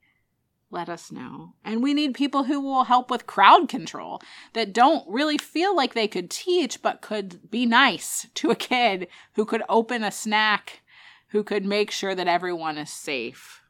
let 0.70 0.88
us 0.88 1.10
know. 1.10 1.54
And 1.64 1.82
we 1.82 1.94
need 1.94 2.14
people 2.14 2.44
who 2.44 2.60
will 2.60 2.84
help 2.84 3.10
with 3.10 3.26
crowd 3.26 3.68
control 3.68 4.22
that 4.52 4.72
don't 4.72 5.08
really 5.08 5.36
feel 5.36 5.74
like 5.74 5.94
they 5.94 6.08
could 6.08 6.30
teach, 6.30 6.80
but 6.80 7.02
could 7.02 7.50
be 7.50 7.66
nice 7.66 8.28
to 8.34 8.50
a 8.50 8.56
kid 8.56 9.08
who 9.34 9.44
could 9.44 9.62
open 9.68 10.04
a 10.04 10.12
snack, 10.12 10.82
who 11.28 11.42
could 11.42 11.64
make 11.64 11.90
sure 11.90 12.14
that 12.14 12.28
everyone 12.28 12.78
is 12.78 12.90
safe. 12.90 13.62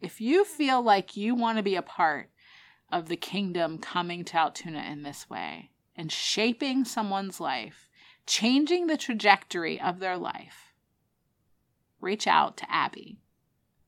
If 0.00 0.20
you 0.20 0.44
feel 0.44 0.82
like 0.82 1.16
you 1.16 1.34
want 1.34 1.58
to 1.58 1.62
be 1.62 1.76
a 1.76 1.82
part 1.82 2.30
of 2.90 3.08
the 3.08 3.16
kingdom 3.16 3.78
coming 3.78 4.24
to 4.24 4.36
Altoona 4.36 4.84
in 4.90 5.02
this 5.02 5.28
way 5.28 5.70
and 5.96 6.10
shaping 6.10 6.84
someone's 6.84 7.40
life, 7.40 7.88
changing 8.26 8.86
the 8.86 8.96
trajectory 8.96 9.80
of 9.80 9.98
their 9.98 10.16
life, 10.16 10.72
reach 12.00 12.26
out 12.26 12.56
to 12.58 12.70
Abby 12.70 13.18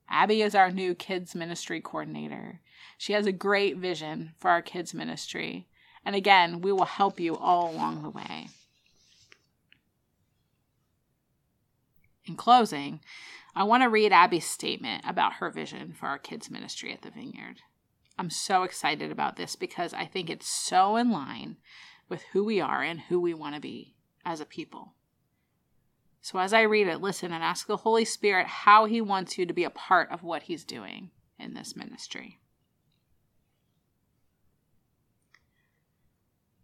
Abby 0.09 0.41
is 0.41 0.55
our 0.55 0.71
new 0.71 0.95
kids 0.95 1.35
ministry 1.35 1.81
coordinator. 1.81 2.61
She 2.97 3.13
has 3.13 3.25
a 3.25 3.31
great 3.31 3.77
vision 3.77 4.33
for 4.39 4.49
our 4.49 4.61
kids 4.61 4.93
ministry. 4.93 5.67
And 6.05 6.15
again, 6.15 6.61
we 6.61 6.71
will 6.71 6.85
help 6.85 7.19
you 7.19 7.35
all 7.35 7.69
along 7.69 8.01
the 8.01 8.09
way. 8.09 8.47
In 12.25 12.35
closing, 12.35 12.99
I 13.55 13.63
want 13.63 13.83
to 13.83 13.89
read 13.89 14.11
Abby's 14.11 14.45
statement 14.45 15.03
about 15.07 15.33
her 15.33 15.49
vision 15.49 15.93
for 15.97 16.07
our 16.07 16.19
kids 16.19 16.49
ministry 16.51 16.93
at 16.93 17.01
the 17.01 17.09
Vineyard. 17.09 17.61
I'm 18.19 18.29
so 18.29 18.63
excited 18.63 19.11
about 19.11 19.35
this 19.35 19.55
because 19.55 19.93
I 19.93 20.05
think 20.05 20.29
it's 20.29 20.47
so 20.47 20.95
in 20.95 21.11
line 21.11 21.57
with 22.09 22.23
who 22.33 22.43
we 22.43 22.59
are 22.59 22.83
and 22.83 22.99
who 22.99 23.19
we 23.19 23.33
want 23.33 23.55
to 23.55 23.61
be 23.61 23.95
as 24.25 24.41
a 24.41 24.45
people. 24.45 24.93
So 26.21 26.39
as 26.39 26.53
I 26.53 26.61
read 26.61 26.87
it, 26.87 27.01
listen 27.01 27.31
and 27.31 27.43
ask 27.43 27.67
the 27.67 27.77
Holy 27.77 28.05
Spirit 28.05 28.47
how 28.47 28.85
He 28.85 29.01
wants 29.01 29.37
you 29.37 29.45
to 29.45 29.53
be 29.53 29.63
a 29.63 29.69
part 29.69 30.11
of 30.11 30.23
what 30.23 30.43
He's 30.43 30.63
doing 30.63 31.11
in 31.39 31.53
this 31.53 31.75
ministry. 31.75 32.39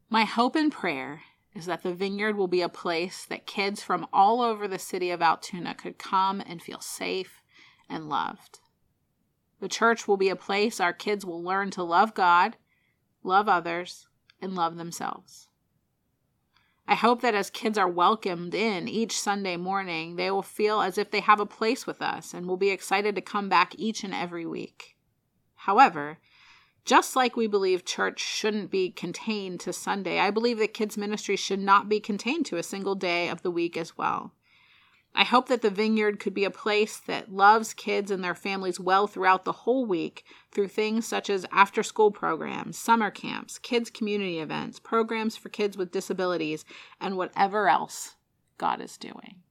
My 0.10 0.26
hope 0.26 0.56
and 0.56 0.72
prayer 0.72 1.22
is 1.56 1.66
that 1.66 1.84
the 1.84 1.94
vineyard 1.94 2.36
will 2.36 2.48
be 2.48 2.62
a 2.62 2.70
place 2.70 3.26
that 3.26 3.46
kids 3.46 3.82
from 3.82 4.08
all 4.12 4.42
over 4.42 4.68
the 4.68 4.80
city 4.80 5.12
of 5.12 5.22
Altoona 5.22 5.76
could 5.76 5.98
come 5.98 6.42
and 6.46 6.62
feel 6.62 6.80
safe 6.80 7.42
and 7.90 8.10
loved. 8.10 8.60
The 9.60 9.68
church 9.68 10.08
will 10.08 10.18
be 10.18 10.30
a 10.30 10.36
place 10.36 10.80
our 10.80 10.94
kids 10.94 11.26
will 11.26 11.42
learn 11.42 11.72
to 11.72 11.84
love 11.84 12.14
God, 12.14 12.58
love 13.24 13.48
others, 13.48 14.08
and 14.42 14.56
love 14.56 14.76
themselves. 14.76 15.48
I 16.88 16.96
hope 16.96 17.22
that 17.22 17.36
as 17.36 17.50
kids 17.50 17.78
are 17.78 17.88
welcomed 17.88 18.54
in 18.54 18.88
each 18.88 19.18
Sunday 19.18 19.56
morning, 19.56 20.16
they 20.16 20.30
will 20.30 20.42
feel 20.42 20.82
as 20.82 20.98
if 20.98 21.12
they 21.12 21.22
have 21.22 21.40
a 21.40 21.46
place 21.46 21.88
with 21.88 22.02
us 22.02 22.34
and 22.34 22.46
will 22.46 22.58
be 22.58 22.72
excited 22.72 23.16
to 23.16 23.22
come 23.22 23.48
back 23.48 23.74
each 23.78 24.04
and 24.04 24.14
every 24.14 24.46
week. 24.46 24.98
However, 25.56 26.20
just 26.84 27.16
like 27.16 27.38
we 27.38 27.48
believe 27.48 27.86
church 27.86 28.20
shouldn't 28.20 28.70
be 28.70 28.92
contained 28.92 29.62
to 29.62 29.72
Sunday, 29.72 30.20
I 30.20 30.30
believe 30.30 30.58
that 30.58 30.74
kids' 30.74 30.98
ministry 30.98 31.38
should 31.38 31.62
not 31.62 31.88
be 31.88 32.02
contained 32.02 32.46
to 32.48 32.58
a 32.58 32.64
single 32.64 32.96
day 32.96 33.30
of 33.30 33.42
the 33.42 33.52
week 33.52 33.78
as 33.78 33.98
well. 33.98 34.34
I 35.16 35.24
hope 35.24 35.48
that 35.48 35.62
the 35.62 35.70
vineyard 35.70 36.20
could 36.20 36.34
be 36.34 36.44
a 36.44 36.50
place 36.50 36.98
that 36.98 37.32
loves 37.32 37.74
kids 37.74 38.10
and 38.10 38.24
their 38.24 38.34
families 38.34 38.80
well 38.80 39.06
throughout 39.06 39.46
the 39.46 39.52
whole 39.52 39.86
week 39.86 40.26
through 40.52 40.70
things 40.70 41.06
such 41.06 41.30
as 41.30 41.46
after 41.52 41.84
school 41.84 42.10
programs, 42.10 42.80
summer 42.80 43.12
camps, 43.12 43.60
kids' 43.60 43.92
community 43.92 44.40
events, 44.40 44.80
programs 44.80 45.38
for 45.38 45.50
kids 45.50 45.78
with 45.78 45.92
disabilities, 45.92 46.66
and 47.00 47.16
whatever 47.16 47.70
else 47.70 48.16
God 48.58 48.82
is 48.82 48.98
doing. 48.98 49.42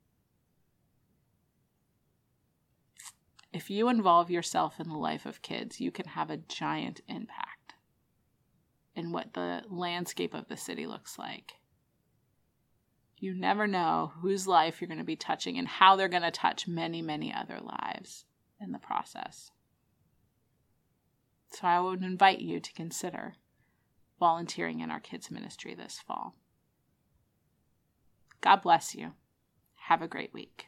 If 3.53 3.70
you 3.70 3.88
involve 3.88 4.31
yourself 4.31 4.81
in 4.81 4.88
the 4.88 4.96
life 4.96 5.27
of 5.27 5.42
kids, 5.42 5.81
you 5.81 5.92
can 5.92 6.07
have 6.07 6.31
a 6.31 6.38
giant 6.38 7.03
impact 7.07 7.75
in 8.96 9.12
what 9.12 9.35
the 9.35 9.62
landscape 9.68 10.35
of 10.35 10.48
the 10.48 10.57
city 10.57 10.87
looks 10.87 11.18
like. 11.18 11.55
You 13.23 13.35
never 13.35 13.69
know 13.69 14.15
whose 14.21 14.49
life 14.49 14.81
you're 14.81 14.89
going 14.89 14.99
to 14.99 15.05
be 15.05 15.15
touching 15.15 15.57
and 15.57 15.69
how 15.69 15.95
they're 15.95 16.09
going 16.09 16.25
to 16.25 16.33
touch 16.33 16.67
many, 16.67 17.01
many 17.01 17.33
other 17.33 17.61
lives 17.63 18.25
in 18.61 18.73
the 18.73 18.81
process. 18.81 19.53
So 21.53 21.69
I 21.69 21.79
would 21.79 22.03
invite 22.03 22.41
you 22.41 22.59
to 22.59 22.73
consider 22.73 23.37
volunteering 24.19 24.81
in 24.81 24.91
our 24.91 24.99
kids' 24.99 25.31
ministry 25.31 25.73
this 25.73 26.01
fall. 26.05 26.35
God 28.41 28.57
bless 28.57 28.93
you. 28.93 29.13
Have 29.77 30.03
a 30.03 30.09
great 30.09 30.35
week. 30.35 30.67